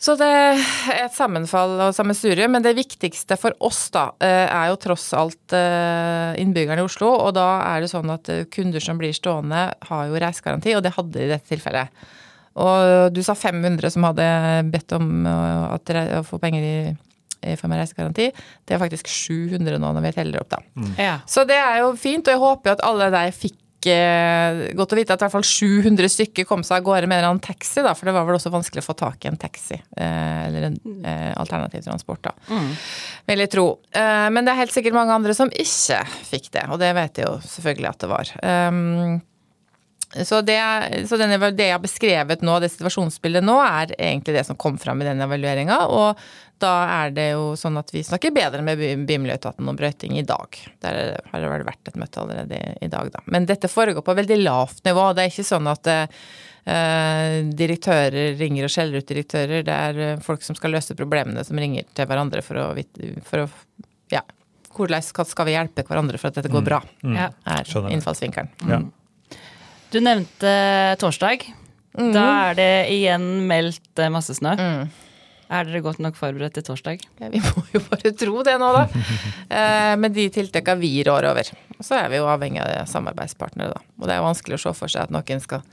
Så 0.02 0.18
det 0.20 0.28
er 0.28 0.60
et 1.06 1.16
sammenfall 1.16 1.78
og 1.88 1.94
sammensurium. 1.96 2.52
Men 2.56 2.66
det 2.66 2.76
viktigste 2.78 3.38
for 3.40 3.56
oss 3.64 3.88
da, 3.94 4.10
eh, 4.20 4.46
er 4.46 4.70
jo 4.70 4.82
tross 4.82 5.08
alt 5.18 5.56
innbyggerne 5.56 6.84
i 6.84 6.86
Oslo. 6.86 7.14
Og 7.16 7.34
da 7.38 7.48
er 7.72 7.82
det 7.82 7.92
sånn 7.94 8.12
at 8.14 8.30
kunder 8.54 8.84
som 8.84 9.00
blir 9.00 9.16
stående, 9.16 9.70
har 9.90 10.06
jo 10.10 10.20
reisegaranti, 10.22 10.76
og 10.76 10.84
det 10.84 10.94
hadde 10.98 11.16
de 11.16 11.26
i 11.26 11.32
dette 11.32 11.50
tilfellet. 11.50 12.06
Og 12.56 13.12
du 13.12 13.20
sa 13.24 13.36
500 13.36 13.92
som 13.92 14.06
hadde 14.08 14.28
bedt 14.72 14.94
om 14.96 15.26
at, 15.28 15.92
å 15.92 16.24
få 16.24 16.40
penger 16.40 16.64
i, 16.64 17.56
for 17.60 17.68
meg 17.72 17.82
reisegaranti. 17.84 18.30
Det 18.64 18.76
er 18.76 18.82
faktisk 18.82 19.10
700 19.12 19.80
nå 19.82 19.92
når 19.96 20.06
vi 20.08 20.14
teller 20.16 20.44
opp, 20.44 20.54
da. 20.54 20.62
Mm. 20.80 20.94
Ja. 21.02 21.18
Så 21.28 21.44
det 21.48 21.60
er 21.60 21.82
jo 21.84 21.92
fint, 22.00 22.28
og 22.28 22.36
jeg 22.36 22.44
håper 22.46 22.72
jo 22.72 22.78
at 22.78 22.86
alle 22.88 23.12
der 23.14 23.36
fikk 23.36 23.60
godt 24.78 24.94
å 24.96 24.98
vite 24.98 25.16
at 25.16 25.22
i 25.22 25.26
hvert 25.26 25.36
fall 25.36 25.46
700 25.46 26.10
stykker 26.12 26.48
kom 26.50 26.64
seg 26.66 26.80
av 26.80 26.88
gårde 26.88 27.10
med 27.10 27.18
en 27.18 27.22
eller 27.22 27.34
annen 27.34 27.44
taxi, 27.44 27.84
da, 27.86 27.94
for 27.98 28.10
det 28.10 28.16
var 28.16 28.26
vel 28.28 28.38
også 28.40 28.54
vanskelig 28.54 28.84
å 28.84 28.88
få 28.88 28.98
tak 29.00 29.26
i 29.26 29.32
en 29.32 29.40
taxi. 29.42 29.78
Eh, 29.78 30.42
eller 30.48 30.70
en 30.70 30.80
eh, 31.06 31.32
alternativ 31.38 31.86
transport, 31.86 32.24
da. 32.26 32.34
Mm. 32.50 32.72
Vil 33.32 33.46
jeg 33.46 33.54
tro. 33.54 33.68
Eh, 33.92 34.28
men 34.34 34.48
det 34.48 34.54
er 34.54 34.62
helt 34.64 34.76
sikkert 34.76 34.98
mange 34.98 35.16
andre 35.16 35.38
som 35.38 35.52
ikke 35.52 36.02
fikk 36.32 36.52
det, 36.58 36.68
og 36.70 36.82
det 36.82 36.92
vet 36.98 37.22
jeg 37.22 37.30
jo 37.30 37.38
selvfølgelig 37.46 37.92
at 37.92 38.04
det 38.04 38.12
var. 38.12 38.36
Så, 40.24 40.42
det, 40.42 40.58
så 41.10 41.18
den, 41.20 41.34
det 41.58 41.68
jeg 41.68 41.76
har 41.76 41.84
beskrevet 41.84 42.44
nå, 42.46 42.58
det 42.64 42.72
situasjonsbildet 42.72 43.44
nå, 43.44 43.58
er 43.66 43.92
egentlig 43.98 44.38
det 44.38 44.46
som 44.48 44.56
kom 44.60 44.78
fram 44.80 45.02
i 45.04 45.08
den 45.10 45.24
evalueringa. 45.26 45.82
Og 45.92 46.22
da 46.64 46.72
er 47.04 47.12
det 47.16 47.26
jo 47.34 47.50
sånn 47.60 47.76
at 47.82 47.92
vi 47.92 48.04
snakker 48.06 48.32
bedre 48.36 48.64
med 48.64 48.80
Bymiljøetaten 49.08 49.68
om 49.68 49.76
brøyting 49.76 50.16
i 50.20 50.24
dag. 50.28 50.56
Der 50.86 51.00
har 51.32 51.44
det 51.44 51.52
vel 51.52 51.66
vært 51.68 51.92
et 51.92 52.00
møte 52.00 52.22
allerede 52.24 52.62
i 52.86 52.92
dag, 52.92 53.12
da. 53.12 53.24
Men 53.28 53.48
dette 53.50 53.72
foregår 53.72 54.06
på 54.08 54.16
veldig 54.16 54.40
lavt 54.44 54.84
nivå. 54.88 55.10
Det 55.18 55.26
er 55.26 55.34
ikke 55.34 55.48
sånn 55.50 55.68
at 55.72 55.92
eh, 55.92 57.42
direktører 57.60 58.38
ringer 58.40 58.70
og 58.70 58.74
skjeller 58.74 59.04
ut 59.04 59.12
direktører. 59.12 59.68
Det 59.68 59.76
er 59.90 60.24
folk 60.24 60.46
som 60.48 60.56
skal 60.58 60.78
løse 60.78 60.96
problemene, 60.96 61.44
som 61.48 61.60
ringer 61.60 61.88
til 61.98 62.08
hverandre 62.10 62.46
for 62.46 62.62
å, 62.62 62.70
for 63.28 63.44
å 63.44 63.50
ja, 64.14 64.24
hvordan 64.76 65.04
skal 65.04 65.48
vi 65.48 65.56
hjelpe 65.56 65.86
hverandre 65.88 66.20
for 66.22 66.32
at 66.32 66.40
dette 66.40 66.52
går 66.52 66.64
bra, 66.66 66.82
Ja. 67.04 67.30
er 67.46 67.68
innfallsvinkelen. 67.92 68.50
Mm. 68.64 68.72
Ja. 68.72 68.80
Du 69.96 70.02
nevnte 70.04 70.50
torsdag. 71.00 71.46
Da 71.96 72.24
er 72.50 72.56
det 72.58 72.72
igjen 72.92 73.46
meldt 73.48 74.02
eh, 74.04 74.12
masse 74.12 74.34
snø. 74.36 74.52
Er 75.46 75.70
dere 75.70 75.80
godt 75.86 76.02
nok 76.04 76.18
forberedt 76.20 76.58
til 76.58 76.66
torsdag? 76.68 77.06
Ja, 77.22 77.30
vi 77.32 77.40
må 77.46 77.64
jo 77.72 77.80
bare 77.86 78.12
tro 78.20 78.42
det 78.44 78.58
nå, 78.60 78.74
da. 78.76 78.82
Eh, 79.48 79.94
med 80.02 80.12
de 80.18 80.26
tiltakene 80.36 80.84
vi 80.84 80.92
rår 81.08 81.30
over. 81.30 81.54
Så 81.80 81.96
er 81.96 82.12
vi 82.12 82.20
jo 82.20 82.28
avhengig 82.28 82.60
av 82.66 82.90
samarbeidspartnere, 82.92 83.72
da. 83.72 83.96
Og 84.02 84.12
det 84.12 84.18
er 84.18 84.28
vanskelig 84.28 84.60
å 84.60 84.64
se 84.66 84.76
for 84.82 84.92
seg 84.92 85.08
at 85.08 85.16
noen 85.16 85.40
skal 85.46 85.64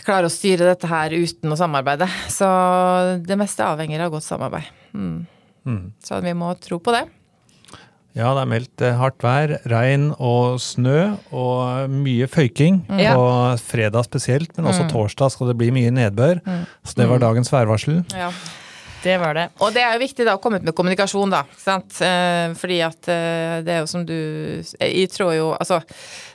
klare 0.00 0.30
å 0.30 0.32
styre 0.32 0.72
dette 0.72 0.88
her 0.88 1.12
uten 1.12 1.52
å 1.52 1.60
samarbeide. 1.60 2.08
Så 2.32 2.48
det 3.20 3.36
meste 3.36 3.68
avhenger 3.68 4.06
av 4.06 4.16
godt 4.16 4.24
samarbeid. 4.24 4.72
Mm. 4.96 5.90
Så 6.00 6.24
vi 6.24 6.32
må 6.32 6.54
tro 6.64 6.80
på 6.80 6.96
det. 6.96 7.04
Ja, 8.18 8.32
det 8.34 8.40
er 8.42 8.48
meldt 8.50 8.82
eh, 8.82 8.96
hardt 8.98 9.22
vær, 9.22 9.52
regn 9.70 10.08
og 10.18 10.56
snø 10.60 11.12
og 11.30 11.90
mye 11.92 12.26
føyking 12.26 12.80
Mm. 12.88 12.98
på 13.14 13.26
fredag 13.62 14.04
spesielt, 14.08 14.56
men 14.58 14.66
også 14.66 14.88
torsdag 14.90 15.30
skal 15.30 15.46
det 15.52 15.58
bli 15.60 15.70
mye 15.70 15.90
nedbør. 15.94 16.40
Så 16.84 16.96
det 16.98 17.06
var 17.08 17.18
dagens 17.22 17.52
værvarsel. 17.52 18.00
Ja. 18.10 18.30
Det 19.00 19.16
var 19.20 19.36
det. 19.36 19.46
Og 19.64 19.72
det 19.72 19.82
er 19.84 19.94
jo 19.94 20.02
viktig 20.02 20.26
da 20.28 20.34
å 20.36 20.40
komme 20.42 20.60
ut 20.60 20.66
med 20.66 20.76
kommunikasjon, 20.76 21.32
da. 21.32 21.44
Ikke 21.48 21.62
sant? 21.62 22.00
Eh, 22.04 22.52
fordi 22.60 22.80
at 22.84 23.08
eh, 23.12 23.54
det 23.64 23.74
er 23.74 23.80
jo 23.80 23.88
som 23.90 24.04
du 24.06 24.16
Jeg 24.76 25.08
tror 25.14 25.32
jo 25.36 25.46
Altså, 25.56 25.80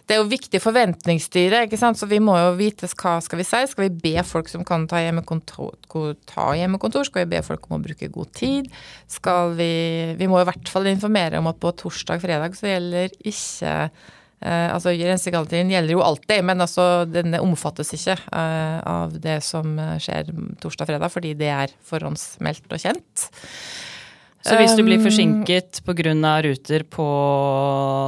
det 0.06 0.16
er 0.16 0.22
jo 0.22 0.30
viktig 0.30 0.62
forventningsstyre, 0.62 1.66
ikke 1.66 1.80
sant. 1.82 2.00
Så 2.02 2.10
vi 2.10 2.22
må 2.24 2.38
jo 2.40 2.56
vite 2.58 2.90
hva 2.90 3.20
skal 3.26 3.42
vi 3.42 3.48
si. 3.48 3.62
Skal 3.70 3.88
vi 3.88 4.02
be 4.10 4.26
folk 4.26 4.50
som 4.50 4.66
kan 4.66 4.88
ta 4.90 5.02
hjemmekontor, 5.04 5.78
ta 6.30 6.50
hjemmekontor? 6.58 7.06
Skal 7.08 7.26
vi 7.26 7.36
be 7.36 7.46
folk 7.46 7.70
om 7.70 7.78
å 7.80 7.84
bruke 7.86 8.12
god 8.14 8.34
tid? 8.38 8.70
Skal 9.12 9.56
vi 9.60 9.72
Vi 10.18 10.30
må 10.32 10.42
i 10.42 10.48
hvert 10.48 10.70
fall 10.72 10.90
informere 10.90 11.42
om 11.42 11.50
at 11.52 11.62
på 11.62 11.74
torsdag-fredag 11.84 12.58
så 12.58 12.70
gjelder 12.72 13.14
ikke 13.22 13.56
Eh, 13.66 13.90
altså 14.46 14.94
Rensegarantien 14.94 15.72
gjelder 15.72 15.96
jo 15.96 16.04
alltid, 16.06 16.44
men 16.46 16.62
altså 16.62 17.06
denne 17.10 17.42
omfattes 17.42 17.94
ikke 17.98 18.14
eh, 18.14 18.80
av 18.86 19.16
det 19.22 19.40
som 19.46 19.78
eh, 19.82 19.96
skjer 20.02 20.30
torsdag-fredag, 20.62 21.10
fordi 21.14 21.34
det 21.40 21.50
er 21.50 21.74
forhåndsmeldt 21.90 22.70
og 22.70 22.84
kjent. 22.84 23.28
Så 24.46 24.56
hvis 24.60 24.76
du 24.78 24.84
blir 24.86 25.02
forsinket 25.02 25.80
pga. 25.86 26.34
ruter 26.46 26.84
på 26.86 27.06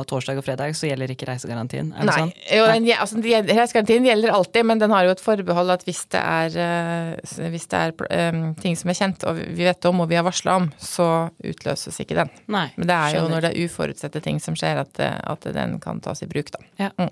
torsdag 0.10 0.38
og 0.38 0.45
fredag, 0.45 0.76
så 0.78 0.89
gjelder 0.89 1.13
ikke 1.13 1.26
reisegarantien? 1.32 1.89
Er 1.95 2.06
det 2.06 2.12
Nei. 2.12 2.17
sånn? 2.19 2.34
Jo, 2.54 2.67
den, 2.69 2.89
altså, 2.93 3.21
reisegarantien 3.23 4.06
gjelder 4.06 4.34
alltid, 4.36 4.67
men 4.69 4.82
den 4.84 4.93
har 4.93 5.08
jo 5.08 5.15
et 5.15 5.23
forbehold 5.23 5.73
at 5.73 5.86
hvis 5.88 6.04
det 6.13 6.21
er, 6.21 6.58
eh, 6.62 7.50
hvis 7.54 7.67
det 7.71 7.82
er 7.82 8.34
um, 8.34 8.43
ting 8.62 8.78
som 8.78 8.93
er 8.93 9.00
kjent 9.00 9.26
og 9.28 9.41
vi 9.41 9.65
vet 9.65 9.89
om 9.89 10.04
og 10.06 10.12
vi 10.12 10.19
har 10.19 10.28
varsla 10.28 10.60
om, 10.62 10.69
så 10.78 11.08
utløses 11.41 11.97
ikke 12.04 12.19
den. 12.21 12.34
Nei. 12.54 12.67
Men 12.78 12.91
det 12.91 12.97
er 12.97 13.15
jo 13.15 13.23
skjønner. 13.23 13.34
når 13.34 13.47
det 13.47 13.54
er 13.54 13.65
uforutsette 13.65 14.23
ting 14.30 14.43
som 14.43 14.58
skjer, 14.60 14.84
at, 14.86 15.02
at 15.02 15.50
den 15.58 15.80
kan 15.82 16.04
tas 16.06 16.21
i 16.21 16.30
bruk, 16.30 16.54
da. 16.54 16.62
Ja. 16.78 16.93
Mm. 17.02 17.10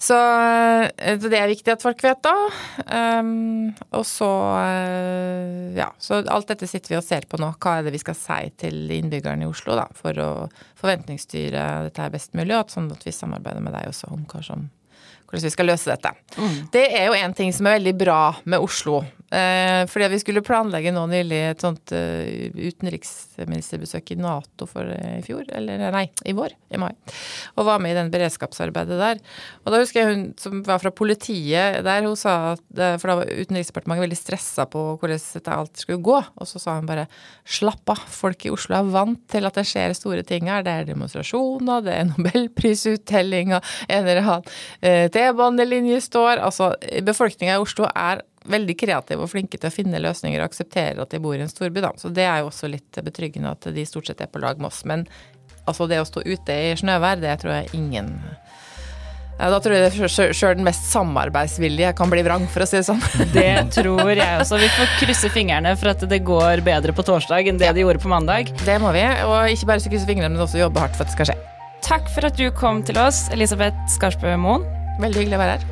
Så, 0.00 0.16
eh, 0.96 1.18
det 1.20 1.36
er 1.36 1.50
viktig 1.50 1.74
at 1.74 1.82
folk 1.84 2.00
vet, 2.00 2.22
da. 2.24 2.32
Um, 3.20 3.68
og 3.92 4.06
så 4.08 4.30
eh, 4.56 5.76
Ja, 5.76 5.90
så 6.00 6.22
alt 6.24 6.48
dette 6.48 6.68
sitter 6.70 6.94
vi 6.94 6.98
og 6.98 7.04
ser 7.04 7.28
på 7.28 7.36
nå. 7.40 7.52
Hva 7.60 7.76
er 7.78 7.86
det 7.86 7.92
vi 7.94 8.00
skal 8.00 8.16
si 8.16 8.40
til 8.62 8.90
innbyggerne 8.96 9.44
i 9.44 9.50
Oslo, 9.50 9.76
da, 9.76 9.84
for 9.96 10.16
å 10.24 10.30
forventningsstyre 10.80 11.66
dette 11.90 12.06
her 12.06 12.14
best 12.14 12.32
mulig, 12.32 12.54
og 12.56 12.64
at, 12.64 12.74
sånn 12.74 12.88
at 12.94 13.04
vi 13.04 13.12
samarbeider 13.14 13.64
med 13.64 13.76
deg 13.76 13.92
også 13.92 14.08
om 14.16 14.24
hva 14.30 14.40
som 14.46 14.70
hvordan 15.30 15.46
vi 15.46 15.54
skal 15.54 15.70
løse 15.70 15.90
dette. 15.90 16.12
Det 16.74 16.84
er 16.90 17.08
jo 17.08 17.16
en 17.18 17.34
ting 17.36 17.54
som 17.54 17.68
er 17.68 17.78
veldig 17.78 17.96
bra 18.00 18.20
med 18.44 18.66
Oslo. 18.66 19.04
Eh, 19.30 19.86
fordi 19.86 20.08
vi 20.10 20.18
skulle 20.18 20.42
planlegge 20.42 20.90
nå 20.90 21.04
nylig 21.06 21.38
et 21.52 21.62
sånt 21.62 21.92
uh, 21.94 22.50
utenriksministerbesøk 22.50 24.10
i 24.10 24.16
Nato 24.18 24.66
for 24.66 24.82
uh, 24.90 25.12
i 25.20 25.22
fjor, 25.22 25.44
eller 25.54 25.84
nei, 25.94 26.08
i 26.26 26.34
vår, 26.34 26.56
i 26.74 26.80
mai. 26.82 26.90
Og 27.54 27.68
var 27.68 27.78
med 27.78 27.94
i 27.94 27.98
den 28.00 28.10
beredskapsarbeidet 28.10 28.98
der. 28.98 29.20
Og 29.62 29.70
da 29.70 29.80
husker 29.82 30.02
jeg 30.02 30.10
hun 30.10 30.24
som 30.40 30.64
var 30.66 30.82
fra 30.82 30.90
politiet 30.90 31.78
der, 31.86 32.02
hun 32.08 32.18
sa 32.18 32.56
at 32.56 32.64
eh, 32.74 32.96
For 32.98 33.10
da 33.10 33.16
var 33.20 33.30
Utenriksdepartementet 33.30 34.04
veldig 34.04 34.18
stressa 34.18 34.66
på 34.70 34.82
hvordan 34.98 35.22
dette 35.22 35.54
alt 35.54 35.82
skulle 35.82 36.02
gå. 36.02 36.18
Og 36.18 36.48
så 36.50 36.60
sa 36.62 36.74
hun 36.78 36.88
bare 36.88 37.06
slapp 37.46 37.94
av, 37.94 38.02
folk 38.10 38.46
i 38.46 38.52
Oslo 38.52 38.80
er 38.80 38.90
vant 38.90 39.22
til 39.30 39.46
at 39.46 39.58
det 39.58 39.66
skjer 39.68 39.94
store 39.94 40.24
ting 40.26 40.50
her. 40.50 40.64
Det 40.66 40.74
er 40.74 40.90
demonstrasjoner, 40.90 41.84
det 41.86 41.94
er 41.94 42.08
nobelprisuttelling 42.10 43.54
og 43.54 43.72
en 43.86 44.00
eller 44.00 44.22
annen 44.24 44.50
eh, 44.82 45.06
T-banelinje 45.20 46.00
står. 46.00 46.40
Altså, 46.40 46.72
befolkninga 47.04 47.58
i 47.58 47.62
Oslo 47.62 47.88
er 47.92 48.24
veldig 48.50 48.76
kreative 48.80 49.26
og 49.26 49.30
flinke 49.32 49.58
til 49.60 49.68
å 49.68 49.74
finne 49.74 50.00
løsninger 50.00 50.40
og 50.40 50.48
aksepterer 50.48 51.02
at 51.02 51.12
de 51.12 51.20
bor 51.22 51.36
i 51.36 51.44
en 51.44 51.50
storby, 51.50 51.82
da. 51.84 51.92
Så 52.00 52.08
det 52.14 52.24
er 52.24 52.40
jo 52.40 52.48
også 52.48 52.70
litt 52.72 53.02
betryggende 53.04 53.52
at 53.52 53.68
de 53.74 53.84
stort 53.88 54.08
sett 54.08 54.22
er 54.24 54.30
på 54.32 54.40
lag 54.42 54.60
med 54.60 54.70
oss. 54.70 54.82
Men 54.88 55.04
altså, 55.66 55.88
det 55.90 56.00
å 56.00 56.08
stå 56.08 56.24
ute 56.24 56.56
i 56.56 56.72
snøvær, 56.80 57.20
det 57.20 57.36
tror 57.42 57.58
jeg 57.58 57.74
ingen 57.76 58.16
ja, 59.40 59.48
Da 59.48 59.60
tror 59.64 59.76
jeg 59.76 60.08
sjøl 60.36 60.58
den 60.58 60.66
mest 60.66 60.88
samarbeidsvillige 60.90 61.94
kan 61.96 62.10
bli 62.12 62.24
vrang, 62.26 62.44
for 62.52 62.64
å 62.64 62.68
si 62.68 62.76
det 62.80 62.86
sånn. 62.88 63.00
Det 63.36 63.52
tror 63.76 64.12
jeg 64.12 64.40
også. 64.40 64.58
Vi 64.60 64.72
får 64.76 64.98
krysse 65.00 65.30
fingrene 65.32 65.72
for 65.80 65.94
at 65.94 66.04
det 66.10 66.20
går 66.28 66.64
bedre 66.66 66.96
på 66.96 67.06
torsdag 67.08 67.48
enn 67.48 67.60
det 67.60 67.72
de 67.76 67.86
gjorde 67.86 68.02
på 68.02 68.12
mandag. 68.12 68.52
Det 68.66 68.76
må 68.82 68.92
vi. 68.96 69.06
Og 69.28 69.54
ikke 69.54 69.72
bare 69.72 69.86
krysse 69.86 70.08
fingrene, 70.08 70.34
men 70.34 70.44
også 70.44 70.60
jobbe 70.60 70.84
hardt 70.84 70.98
for 70.98 71.06
at 71.06 71.12
det 71.12 71.16
skal 71.16 71.32
skje. 71.32 71.38
Takk 71.86 72.12
for 72.12 72.28
at 72.28 72.36
du 72.36 72.50
kom 72.52 72.84
til 72.84 73.00
oss, 73.00 73.28
Elisabeth 73.32 73.88
Skarsbø 73.96 74.36
Moen. 74.40 74.68
Veldig 75.00 75.24
hyggelig 75.24 75.38
å 75.38 75.42
være 75.44 75.58
her. 75.58 75.68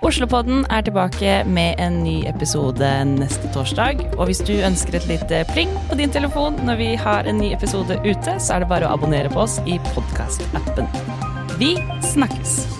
Oslopodden 0.00 0.62
er 0.72 0.84
tilbake 0.86 1.32
med 1.44 1.76
en 1.84 1.98
ny 2.00 2.22
episode 2.30 2.88
neste 3.10 3.50
torsdag. 3.52 4.00
Og 4.16 4.30
hvis 4.30 4.40
du 4.48 4.54
ønsker 4.56 4.96
et 4.96 5.08
lite 5.10 5.42
pling 5.52 5.76
på 5.90 6.00
din 6.00 6.12
telefon 6.14 6.56
når 6.64 6.80
vi 6.80 6.90
har 7.04 7.28
en 7.28 7.40
ny 7.42 7.52
episode 7.52 8.00
ute, 8.06 8.38
så 8.40 8.56
er 8.56 8.64
det 8.64 8.72
bare 8.72 8.88
å 8.88 8.96
abonnere 8.96 9.32
på 9.32 9.44
oss 9.44 9.60
i 9.68 9.76
podkastappen. 9.92 10.88
Vi 11.60 11.74
snakkes! 12.14 12.79